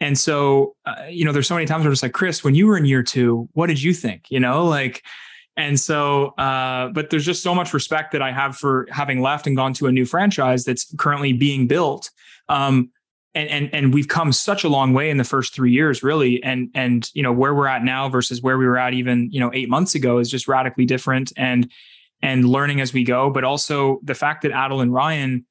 [0.00, 2.66] And so, uh, you know, there's so many times where it's like, Chris, when you
[2.66, 4.24] were in year two, what did you think?
[4.28, 5.04] You know, like
[5.56, 9.46] and so, uh, but there's just so much respect that I have for having left
[9.46, 12.10] and gone to a new franchise that's currently being built.
[12.48, 12.90] Um,
[13.36, 16.42] and and and we've come such a long way in the first three years, really.
[16.42, 19.40] And and you know where we're at now versus where we were at even you
[19.40, 21.32] know eight months ago is just radically different.
[21.36, 21.70] And
[22.22, 25.44] and learning as we go, but also the fact that Adil and Ryan,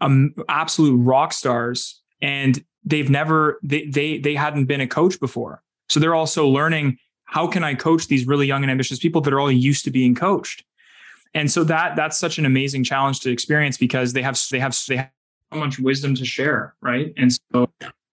[0.00, 5.62] um, absolute rock stars, and they've never they they they hadn't been a coach before,
[5.88, 9.32] so they're also learning how can I coach these really young and ambitious people that
[9.32, 10.64] are all used to being coached.
[11.34, 14.76] And so that that's such an amazing challenge to experience because they have they have
[14.88, 15.10] they have
[15.52, 17.12] so much wisdom to share, right?
[17.16, 17.70] And so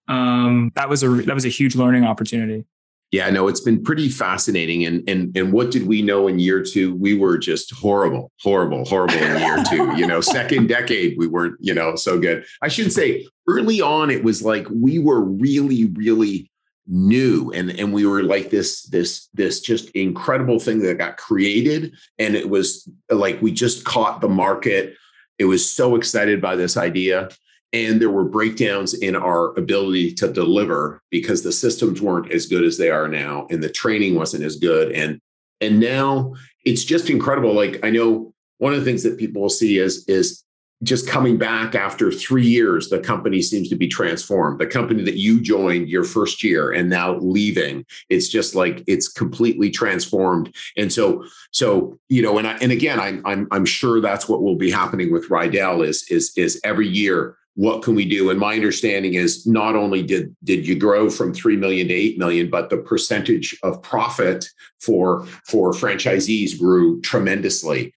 [0.08, 2.66] um, that was a that was a huge learning opportunity.
[3.12, 4.84] Yeah, no, it's been pretty fascinating.
[4.84, 6.96] And and and what did we know in year two?
[6.96, 9.92] We were just horrible, horrible, horrible in year two.
[9.96, 12.44] You know, second decade, we weren't, you know, so good.
[12.60, 16.50] I should say early on, it was like we were really, really
[16.86, 17.50] new.
[17.52, 21.94] And and we were like this this this just incredible thing that got created.
[22.18, 24.94] And it was like we just caught the market.
[25.38, 27.28] It was so excited by this idea.
[27.72, 32.62] And there were breakdowns in our ability to deliver because the systems weren't as good
[32.62, 34.92] as they are now and the training wasn't as good.
[34.92, 35.20] And
[35.60, 37.52] and now it's just incredible.
[37.52, 40.43] Like i know one of the things that people will see is is
[40.82, 44.58] just coming back after three years the company seems to be transformed.
[44.58, 49.08] The company that you joined your first year and now leaving it's just like it's
[49.08, 50.54] completely transformed.
[50.76, 54.42] And so so you know and I, and again I'm, I'm i'm sure that's what
[54.42, 58.30] will be happening with rydell is is is every year what can we do?
[58.30, 62.18] And my understanding is not only did did you grow from 3 million to 8
[62.18, 64.48] million but the percentage of profit
[64.80, 67.94] for for franchisees grew tremendously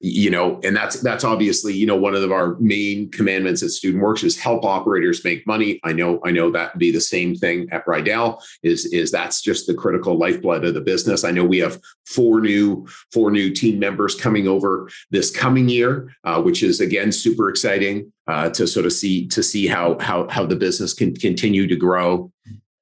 [0.00, 4.02] you know and that's that's obviously you know one of our main commandments at student
[4.02, 5.80] works is help operators make money.
[5.82, 9.40] I know i know that would be the same thing at rydell is is that's
[9.40, 11.24] just the critical lifeblood of the business.
[11.24, 16.12] I know we have four new four new team members coming over this coming year
[16.24, 20.28] uh, which is again super exciting uh, to sort of see to see how how
[20.28, 22.30] how the business can continue to grow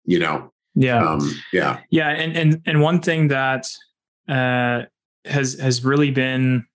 [0.04, 0.52] you know?
[0.74, 1.04] Yeah.
[1.04, 1.80] Um, yeah.
[1.90, 3.68] Yeah and and and one thing that
[4.28, 4.82] uh
[5.24, 6.66] has has really been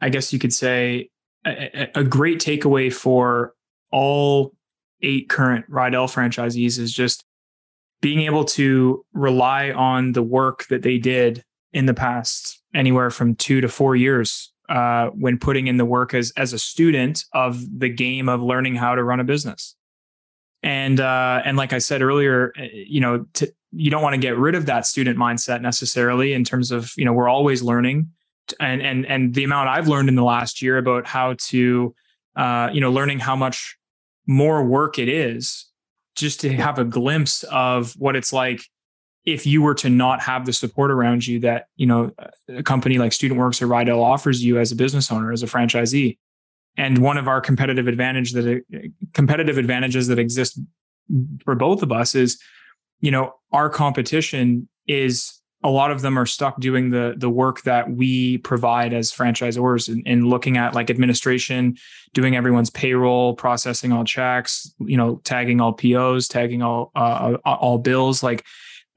[0.00, 1.10] I guess you could say,
[1.46, 3.54] a, a great takeaway for
[3.90, 4.54] all
[5.02, 7.24] eight current Rydell franchisees is just
[8.00, 13.34] being able to rely on the work that they did in the past, anywhere from
[13.34, 17.62] two to four years, uh, when putting in the work as as a student of
[17.78, 19.74] the game of learning how to run a business.
[20.62, 24.20] And uh, and like I said earlier, eh, you know, to, you don't want to
[24.20, 28.10] get rid of that student mindset necessarily in terms of you know we're always learning
[28.60, 31.94] and and and the amount I've learned in the last year about how to,
[32.36, 33.76] uh, you know, learning how much
[34.26, 35.66] more work it is
[36.16, 38.62] just to have a glimpse of what it's like
[39.24, 42.12] if you were to not have the support around you that you know
[42.48, 46.18] a company like studentworks or rydell offers you as a business owner as a franchisee.
[46.76, 48.62] And one of our competitive advantage that
[49.12, 50.58] competitive advantages that exist
[51.44, 52.40] for both of us is
[53.00, 57.62] you know our competition is a lot of them are stuck doing the the work
[57.62, 61.76] that we provide as franchisors in, in looking at like administration,
[62.12, 67.78] doing everyone's payroll, processing all checks, you know, tagging all POs, tagging all uh, all
[67.78, 68.22] bills.
[68.22, 68.44] Like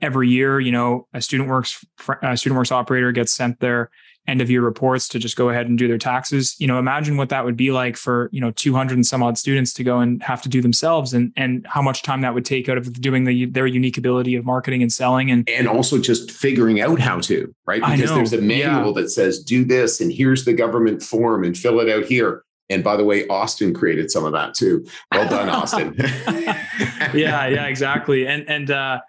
[0.01, 1.83] every year, you know, a student works
[2.21, 3.89] a student works operator gets sent their
[4.27, 6.55] end of year reports to just go ahead and do their taxes.
[6.59, 9.37] You know, imagine what that would be like for, you know, 200 and some odd
[9.37, 12.45] students to go and have to do themselves and and how much time that would
[12.45, 15.97] take out of doing the their unique ability of marketing and selling and and also
[15.97, 17.81] just figuring out how to, right?
[17.81, 19.01] Because there's a manual yeah.
[19.01, 22.43] that says do this and here's the government form and fill it out here.
[22.69, 24.85] And by the way, Austin created some of that too.
[25.13, 25.95] Well done, Austin.
[25.97, 28.27] yeah, yeah, exactly.
[28.27, 28.99] And and uh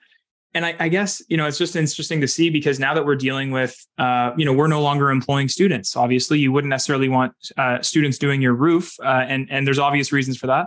[0.55, 3.17] and I, I, guess you know it's just interesting to see because now that we're
[3.17, 5.97] dealing with uh, you know we're no longer employing students.
[5.97, 10.13] Obviously you wouldn't necessarily want uh, students doing your roof uh, and and there's obvious
[10.13, 10.67] reasons for that.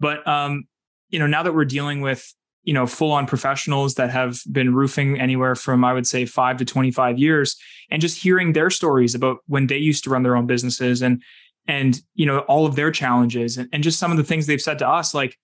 [0.00, 0.64] But um,
[1.08, 4.74] you know now that we're dealing with you know full on professionals that have been
[4.74, 7.56] roofing anywhere from i would say 5 to 25 years
[7.90, 11.22] and just hearing their stories about when they used to run their own businesses and
[11.68, 14.60] and you know all of their challenges and, and just some of the things they've
[14.60, 15.38] said to us like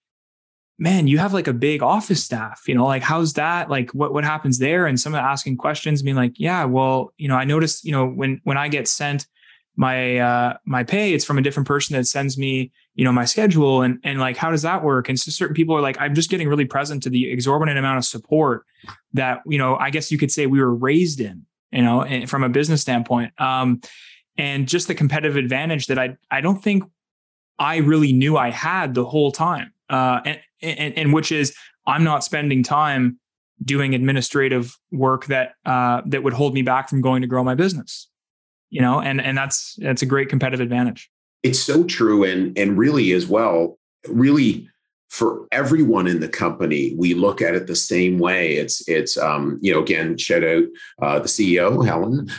[0.80, 3.68] man, you have like a big office staff, you know, like how's that?
[3.68, 4.86] Like what what happens there?
[4.86, 8.40] And someone asking questions, being like, yeah, well, you know, I noticed, you know, when
[8.44, 9.26] when I get sent
[9.76, 13.26] my uh my pay, it's from a different person that sends me, you know, my
[13.26, 15.10] schedule and and like how does that work?
[15.10, 17.98] And so certain people are like, I'm just getting really present to the exorbitant amount
[17.98, 18.64] of support
[19.12, 22.42] that, you know, I guess you could say we were raised in, you know, from
[22.42, 23.38] a business standpoint.
[23.38, 23.82] Um
[24.38, 26.84] and just the competitive advantage that I I don't think
[27.58, 29.74] I really knew I had the whole time.
[29.90, 31.54] Uh, and, and, and which is
[31.86, 33.18] I'm not spending time
[33.62, 37.54] doing administrative work that uh, that would hold me back from going to grow my
[37.54, 38.08] business.
[38.70, 41.10] You know, and and that's that's a great competitive advantage.
[41.42, 44.68] It's so true, and and really as well, really
[45.08, 48.52] for everyone in the company, we look at it the same way.
[48.52, 50.64] It's it's um, you know again shout out
[51.02, 52.30] uh, the CEO Helen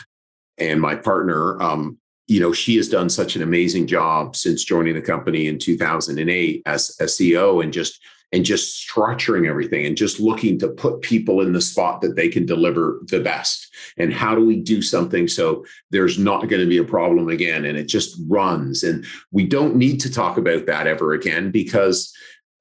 [0.58, 1.62] and my partner.
[1.62, 1.98] Um,
[2.32, 6.62] you know she has done such an amazing job since joining the company in 2008
[6.66, 8.02] as a CEO and just
[8.32, 12.30] and just structuring everything and just looking to put people in the spot that they
[12.30, 13.68] can deliver the best.
[13.98, 17.66] And how do we do something so there's not going to be a problem again
[17.66, 18.84] and it just runs?
[18.84, 22.14] And we don't need to talk about that ever again because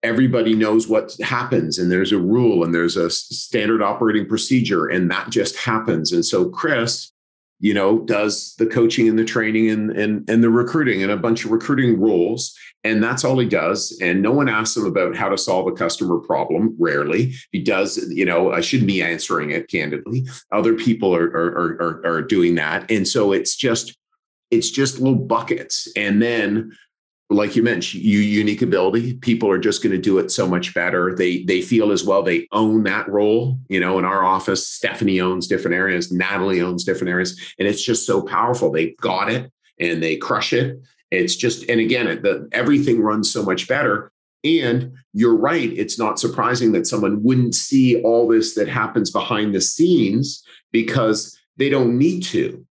[0.03, 5.09] everybody knows what happens and there's a rule and there's a standard operating procedure and
[5.09, 7.13] that just happens and so chris
[7.61, 11.17] you know does the coaching and the training and and, and the recruiting and a
[11.17, 13.97] bunch of recruiting roles and that's all he does.
[14.01, 17.35] And no one asks him about how to solve a customer problem rarely.
[17.53, 20.27] He does you know i shouldn't be answering it candidly.
[20.53, 22.91] Other people are are are, are doing that.
[22.91, 23.97] And so it's just
[24.51, 25.89] it's just little buckets.
[25.97, 26.73] And then
[27.31, 29.15] like you mentioned, you unique ability.
[29.15, 31.15] People are just going to do it so much better.
[31.15, 33.59] They they feel as well they own that role.
[33.69, 37.83] You know, in our office, Stephanie owns different areas, Natalie owns different areas, and it's
[37.83, 38.73] just so powerful.
[38.73, 40.79] They got it and they crush it.
[41.11, 44.13] It's just, and again, it, the, everything runs so much better.
[44.43, 49.55] And you're right; it's not surprising that someone wouldn't see all this that happens behind
[49.55, 52.67] the scenes because they don't need to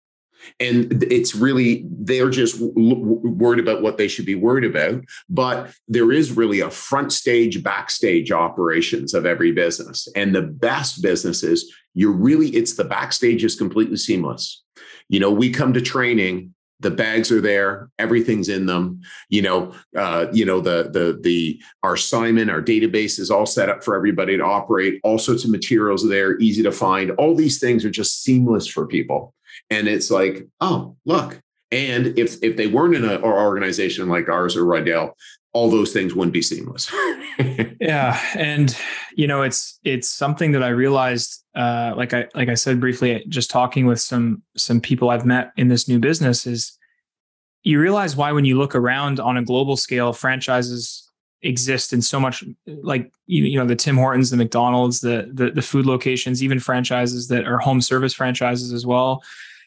[0.61, 5.05] and it's really they're just worried about what they should be worried about.
[5.28, 10.09] But there is really a front stage backstage operations of every business.
[10.14, 14.62] And the best businesses you're really it's the backstage is completely seamless.
[15.09, 19.72] You know we come to training the bags are there everything's in them you know
[19.97, 23.97] uh, you know the the the our simon our database is all set up for
[23.97, 27.11] everybody to operate all sorts of materials are there easy to find.
[27.12, 29.35] All these things are just seamless for people.
[29.70, 31.41] And it's like oh look.
[31.70, 35.12] And if if they weren't in an organization like ours or Rydell,
[35.53, 36.91] all those things wouldn't be seamless.
[37.81, 38.76] yeah, and
[39.19, 43.25] you know, it's it's something that I realized, uh, like I like I said briefly,
[43.29, 46.79] just talking with some some people I've met in this new business is
[47.64, 51.11] you realize why when you look around on a global scale, franchises
[51.43, 55.62] exist in so much like you, know the Tim Hortons, the McDonald's, the, the the
[55.62, 59.21] food locations, even franchises that are home service franchises as well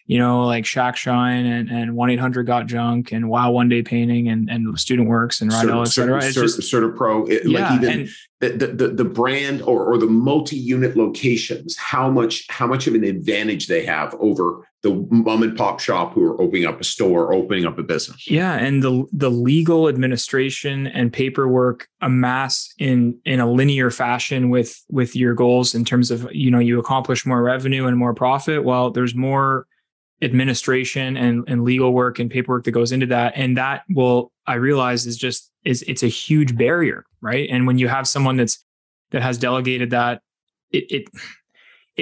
[0.05, 3.81] you know, like Shack Shine and, and 1 800 Got Junk and Wow One Day
[3.81, 6.17] Painting and, and Student Works and Rydell, et cetera.
[6.17, 9.97] It's Cert, just, CertaPro, it, yeah, like even and, the, the, the brand or, or
[9.97, 15.07] the multi unit locations, how much, how much of an advantage they have over the
[15.11, 18.27] mom and pop shop who are opening up a store, opening up a business.
[18.27, 24.83] Yeah, and the the legal administration and paperwork amass in in a linear fashion with
[24.89, 28.63] with your goals in terms of you know you accomplish more revenue and more profit.
[28.63, 29.67] Well, there's more
[30.21, 33.33] administration and, and legal work and paperwork that goes into that.
[33.35, 37.47] And that will i realize is just is it's a huge barrier right?
[37.49, 38.63] And when you have someone that's
[39.11, 40.21] that has delegated that
[40.71, 41.09] it, it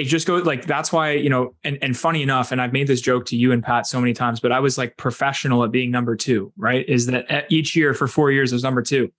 [0.00, 2.86] it just goes like that's why you know and and funny enough and i've made
[2.86, 5.70] this joke to you and pat so many times but i was like professional at
[5.70, 6.88] being number two right?
[6.88, 9.12] Is that each year for four years I was number two.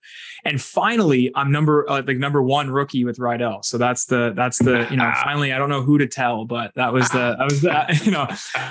[0.44, 3.64] And finally i'm number uh, like number one rookie with Rydell.
[3.64, 6.72] So that's the that's the you know finally i don't know who to tell but
[6.74, 8.26] that was the that was the you know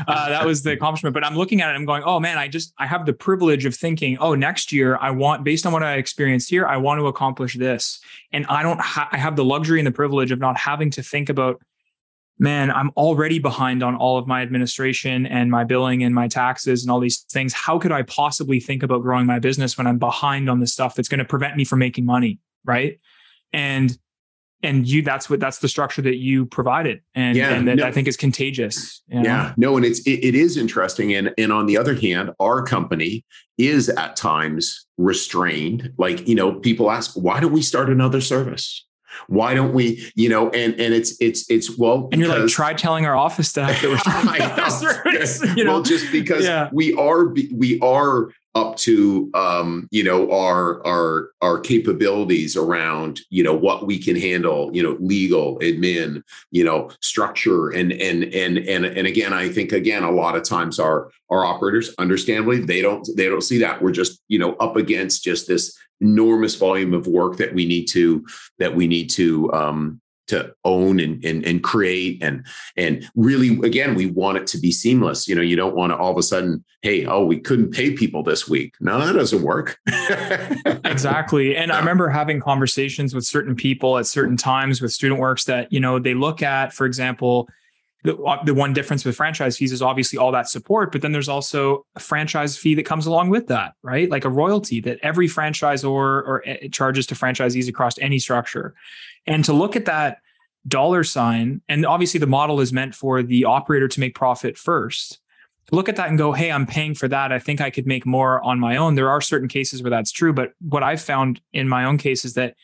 [0.08, 1.14] uh, that was the accomplishment.
[1.14, 3.66] But i'm looking at it i'm going oh man i just i have the privilege
[3.66, 7.00] of thinking oh next year i want based on what i experienced here i want
[7.00, 8.00] to accomplish this.
[8.34, 11.04] And i don't ha- i have the luxury and the privilege of not having to
[11.04, 11.62] think about
[12.42, 16.82] man, I'm already behind on all of my administration and my billing and my taxes
[16.82, 17.54] and all these things.
[17.54, 20.96] How could I possibly think about growing my business when I'm behind on the stuff
[20.96, 22.40] that's going to prevent me from making money?
[22.66, 23.00] Right.
[23.54, 23.96] And
[24.64, 27.84] and you that's what that's the structure that you provided and, yeah, and that no,
[27.84, 29.24] i think is contagious you know?
[29.24, 32.62] yeah no and it's it, it is interesting and and on the other hand our
[32.64, 33.26] company
[33.58, 38.86] is at times restrained like you know people ask why don't we start another service
[39.28, 42.74] why don't we, you know, and and it's it's it's well, and you're like, try
[42.74, 43.98] telling our office staff that we're
[45.58, 46.70] you know, well, just because yeah.
[46.72, 53.44] we are we are up to um, you know our our our capabilities around you
[53.44, 56.22] know what we can handle you know legal admin
[56.52, 60.44] you know structure and and and and and again i think again a lot of
[60.44, 63.82] times our our operators understandably they don't they don't see that.
[63.82, 67.86] We're just you know up against just this enormous volume of work that we need
[67.86, 68.26] to
[68.60, 72.46] that we need to um, to own and, and and create and
[72.78, 75.28] and really again we want it to be seamless.
[75.28, 77.92] You know you don't want to all of a sudden hey oh we couldn't pay
[77.92, 78.76] people this week.
[78.80, 79.78] No that doesn't work.
[80.84, 81.56] Exactly.
[81.56, 85.72] And i remember having conversations with certain people at certain times with student works that
[85.72, 87.48] you know they look at for example
[88.04, 91.12] the, uh, the one difference with franchise fees is obviously all that support, but then
[91.12, 94.10] there's also a franchise fee that comes along with that, right?
[94.10, 98.74] Like a royalty that every franchisor or eh, charges to franchisees across any structure.
[99.28, 100.18] And to look at that
[100.68, 105.20] dollar sign, and obviously the model is meant for the operator to make profit first.
[105.72, 107.32] Look at that and go, hey, I'm paying for that.
[107.32, 108.96] I think I could make more on my own.
[108.96, 112.26] There are certain cases where that's true, but what I've found in my own case
[112.26, 112.56] is that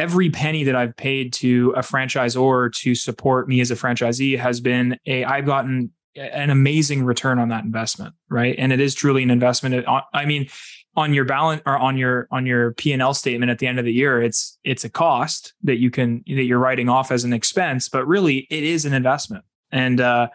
[0.00, 4.58] every penny that I've paid to a franchisor to support me as a franchisee has
[4.58, 8.54] been a I've gotten an amazing return on that investment, right?
[8.58, 9.84] And it is truly an investment.
[10.14, 10.48] I mean,
[10.96, 13.92] on your balance or on your on your P&L statement at the end of the
[13.92, 17.90] year, it's it's a cost that you can that you're writing off as an expense,
[17.90, 19.44] but really it is an investment.
[19.70, 20.28] And uh,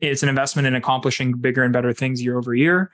[0.00, 2.90] it's an investment in accomplishing bigger and better things year over year.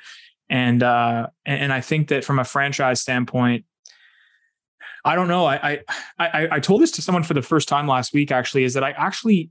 [0.51, 3.65] And uh, and I think that from a franchise standpoint,
[5.09, 5.47] I don't know.
[5.47, 5.79] I,
[6.19, 8.31] I I told this to someone for the first time last week.
[8.31, 9.51] Actually, is that I actually,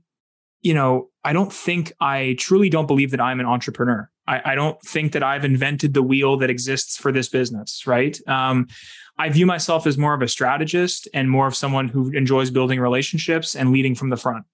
[0.62, 4.08] you know, I don't think I truly don't believe that I'm an entrepreneur.
[4.28, 7.88] I, I don't think that I've invented the wheel that exists for this business.
[7.88, 8.16] Right.
[8.28, 8.68] Um,
[9.18, 12.78] I view myself as more of a strategist and more of someone who enjoys building
[12.78, 14.44] relationships and leading from the front.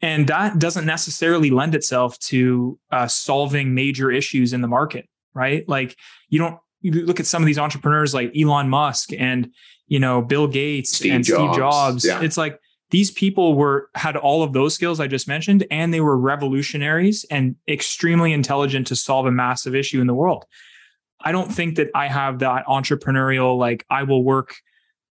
[0.00, 5.68] And that doesn't necessarily lend itself to uh, solving major issues in the market, right?
[5.68, 5.98] Like
[6.30, 9.52] you don't you look at some of these entrepreneurs like Elon Musk and
[9.92, 11.52] you know Bill Gates Steve and Jobs.
[11.52, 12.04] Steve Jobs.
[12.06, 12.22] Yeah.
[12.22, 12.58] It's like
[12.90, 17.26] these people were had all of those skills I just mentioned, and they were revolutionaries
[17.30, 20.46] and extremely intelligent to solve a massive issue in the world.
[21.20, 24.54] I don't think that I have that entrepreneurial like I will work,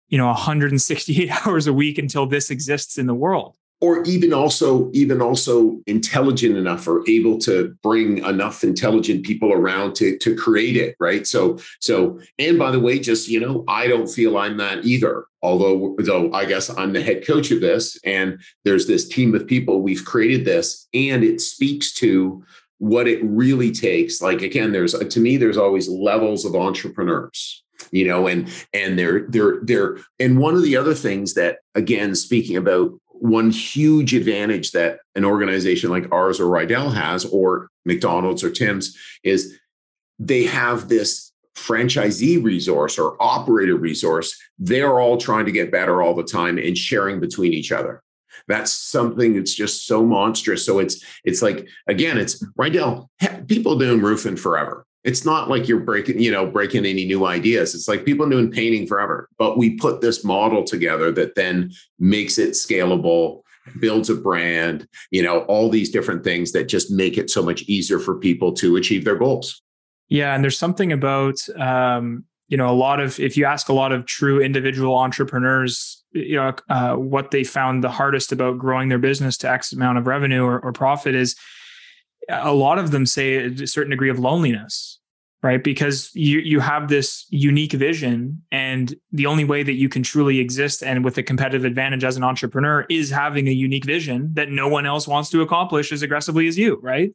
[0.08, 4.90] you know, 168 hours a week until this exists in the world or even also
[4.94, 10.76] even also intelligent enough or able to bring enough intelligent people around to to create
[10.76, 11.26] it right?
[11.26, 15.26] So so and by the way just you know i don't feel i'm that either
[15.42, 19.48] although though i guess i'm the head coach of this and there's this team of
[19.48, 22.44] people we've created this and it speaks to
[22.80, 24.22] what it really takes.
[24.22, 29.22] Like again there's to me there's always levels of entrepreneurs you know and and they're
[29.30, 34.72] they're they're and one of the other things that again speaking about one huge advantage
[34.72, 39.58] that an organization like ours or Rydell has, or McDonald's or Tim's, is
[40.20, 44.40] they have this franchisee resource or operator resource.
[44.58, 48.02] They're all trying to get better all the time and sharing between each other.
[48.48, 50.66] That's something that's just so monstrous.
[50.66, 53.08] So it's it's like again, it's Rydell.
[53.48, 54.86] People doing roofing forever.
[55.04, 57.74] It's not like you're breaking, you know, breaking any new ideas.
[57.74, 59.30] It's like people doing painting forever.
[59.38, 63.42] But we put this model together that then makes it scalable,
[63.80, 67.62] builds a brand, you know, all these different things that just make it so much
[67.64, 69.62] easier for people to achieve their goals.
[70.10, 73.74] Yeah, and there's something about um, you know, a lot of if you ask a
[73.74, 78.90] lot of true individual entrepreneurs, you know, uh, what they found the hardest about growing
[78.90, 81.36] their business to X amount of revenue or, or profit is
[82.30, 85.00] a lot of them say a certain degree of loneliness
[85.42, 85.64] right?
[85.64, 90.40] Because you you have this unique vision and the only way that you can truly
[90.40, 94.50] exist and with a competitive advantage as an entrepreneur is having a unique vision that
[94.50, 97.14] no one else wants to accomplish as aggressively as you right?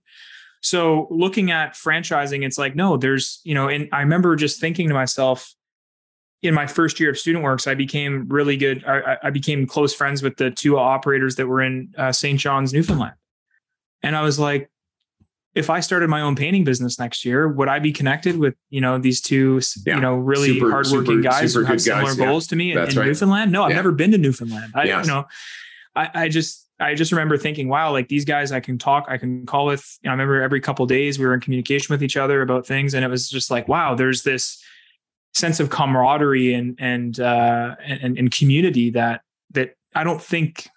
[0.62, 4.88] So looking at franchising it's like no there's you know and i remember just thinking
[4.88, 5.54] to myself
[6.40, 9.94] in my first year of student works i became really good i, I became close
[9.94, 13.12] friends with the two operators that were in uh, st john's newfoundland.
[14.02, 14.70] And i was like
[15.54, 18.80] if I started my own painting business next year, would I be connected with you
[18.80, 19.96] know these two yeah.
[19.96, 22.48] you know really super, hardworking super, guys super who have similar guys, goals yeah.
[22.50, 23.06] to me in, in right.
[23.06, 23.52] Newfoundland?
[23.52, 23.76] No, I've yeah.
[23.76, 24.72] never been to Newfoundland.
[24.74, 25.06] I yes.
[25.06, 25.24] you know,
[25.94, 29.16] I, I just I just remember thinking, wow, like these guys I can talk, I
[29.16, 29.98] can call with.
[30.02, 32.66] You know, I remember every couple days we were in communication with each other about
[32.66, 34.62] things, and it was just like, wow, there's this
[35.34, 40.68] sense of camaraderie and and uh, and, and community that that I don't think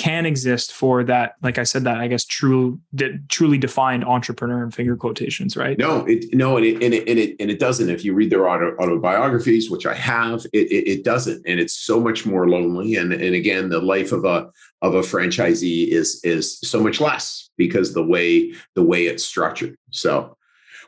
[0.00, 4.62] can exist for that like i said that i guess true de- truly defined entrepreneur
[4.62, 5.78] and finger quotations right?
[5.78, 7.90] No it no and it and it and it, and it doesn't.
[7.90, 11.46] If you read their auto, autobiographies which i have it, it, it doesn't.
[11.46, 12.96] And it's so much more lonely.
[12.96, 14.50] And and again the life of a
[14.82, 19.76] of a franchisee is is so much less because the way the way it's structured.
[19.90, 20.36] So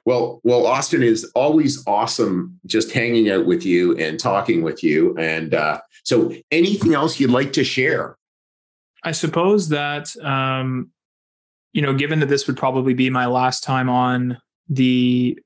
[0.05, 5.17] well, well, Austin is always awesome just hanging out with you and talking with you.
[5.17, 8.17] And uh, so, anything else you'd like to share
[9.05, 10.93] I suppose that um,
[11.73, 14.39] you know, given that this would probably be my last time on
[14.69, 15.39] the,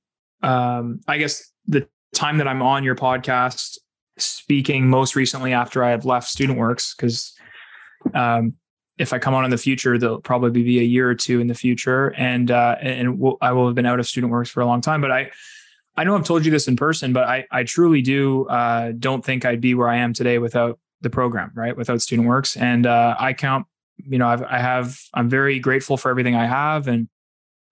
[0.42, 3.78] um, I guess the time that I'm on your podcast,
[4.18, 7.32] speaking most recently after I have left Student Works, because
[8.14, 8.54] um,
[8.98, 11.46] if I come on in the future, there'll probably be a year or two in
[11.46, 14.62] the future, and uh, and we'll, I will have been out of Student Works for
[14.62, 15.00] a long time.
[15.00, 15.30] But I,
[15.96, 19.24] I know I've told you this in person, but I I truly do uh, don't
[19.24, 21.76] think I'd be where I am today without the program, right?
[21.76, 22.57] Without Student Works.
[22.57, 23.66] And uh, I count
[23.99, 27.09] you know, I've, I have, I'm very grateful for everything I have and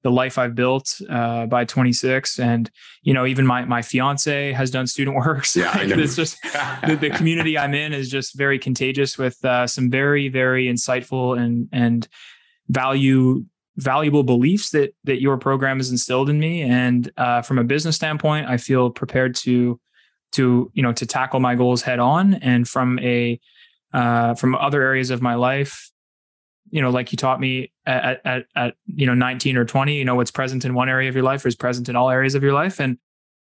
[0.02, 2.38] the life I've built uh, by 26.
[2.38, 2.70] And,
[3.02, 5.56] you know, even my, my fiance has done student works.
[5.56, 9.90] Yeah, it's just the, the, community I'm in is just very contagious with uh, some
[9.90, 12.06] very, very insightful and, and
[12.68, 13.44] value
[13.76, 17.96] valuable beliefs that that your program has instilled in me and uh, from a business
[17.96, 19.80] standpoint i feel prepared to
[20.34, 23.40] to you know to tackle my goals head on and from a
[23.92, 25.90] uh, from other areas of my life
[26.70, 30.04] you know like you taught me at, at at you know 19 or 20 you
[30.04, 32.42] know what's present in one area of your life is present in all areas of
[32.42, 32.98] your life and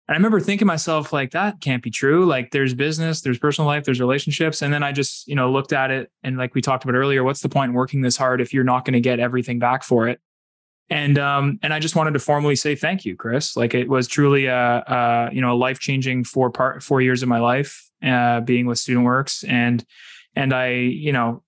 [0.08, 2.26] and I remember thinking myself like that can't be true.
[2.26, 4.60] Like there's business, there's personal life, there's relationships.
[4.60, 7.22] And then I just, you know, looked at it and like we talked about earlier,
[7.22, 9.84] what's the point in working this hard if you're not going to get everything back
[9.84, 10.20] for it?
[10.90, 13.56] And um, and I just wanted to formally say thank you, Chris.
[13.56, 17.22] Like it was truly a, a you know a life changing four part four years
[17.22, 19.84] of my life uh, being with StudentWorks, and
[20.34, 21.42] and I you know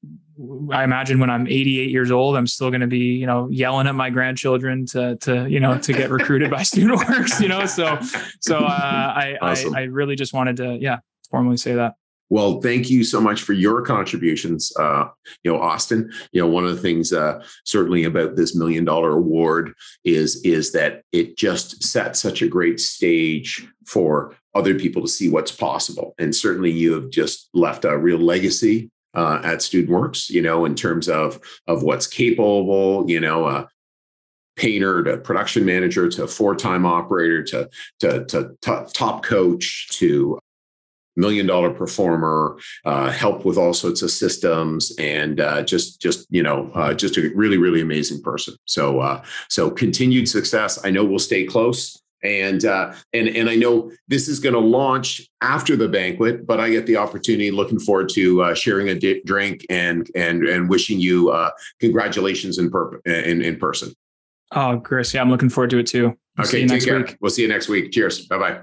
[0.71, 3.87] I imagine when I'm 88 years old, I'm still going to be, you know, yelling
[3.87, 7.99] at my grandchildren to, to, you know, to get recruited by StudentWorks, you know, so,
[8.41, 9.75] so, uh, I, awesome.
[9.75, 10.99] I, I really just wanted to, yeah,
[11.31, 11.95] formally say that.
[12.33, 15.05] Well, thank you so much for your contributions, uh,
[15.45, 16.11] you know, Austin.
[16.33, 20.73] You know, one of the things uh, certainly about this million dollar award is is
[20.73, 26.15] that it just sets such a great stage for other people to see what's possible.
[26.19, 30.75] And certainly, you have just left a real legacy uh, at StudentWorks, you know, in
[30.75, 33.69] terms of of what's capable, you know, a
[34.57, 37.69] painter to production manager to four-time operator to
[38.01, 38.57] to, to
[38.95, 40.39] top coach to
[41.17, 46.43] million dollar performer uh, help with all sorts of systems and uh, just just you
[46.43, 51.05] know uh, just a really really amazing person so uh, so continued success i know
[51.05, 55.77] we'll stay close and uh, and and I know this is going to launch after
[55.77, 57.51] the banquet, but I get the opportunity.
[57.51, 61.51] Looking forward to uh, sharing a di- drink and and and wishing you uh,
[61.81, 63.93] congratulations in, per- in in person.
[64.53, 66.17] Oh, Chris, yeah, I'm looking forward to it too.
[66.37, 66.99] We'll okay, take care.
[66.99, 67.17] Week.
[67.21, 67.91] We'll see you next week.
[67.91, 68.27] Cheers.
[68.27, 68.63] Bye bye.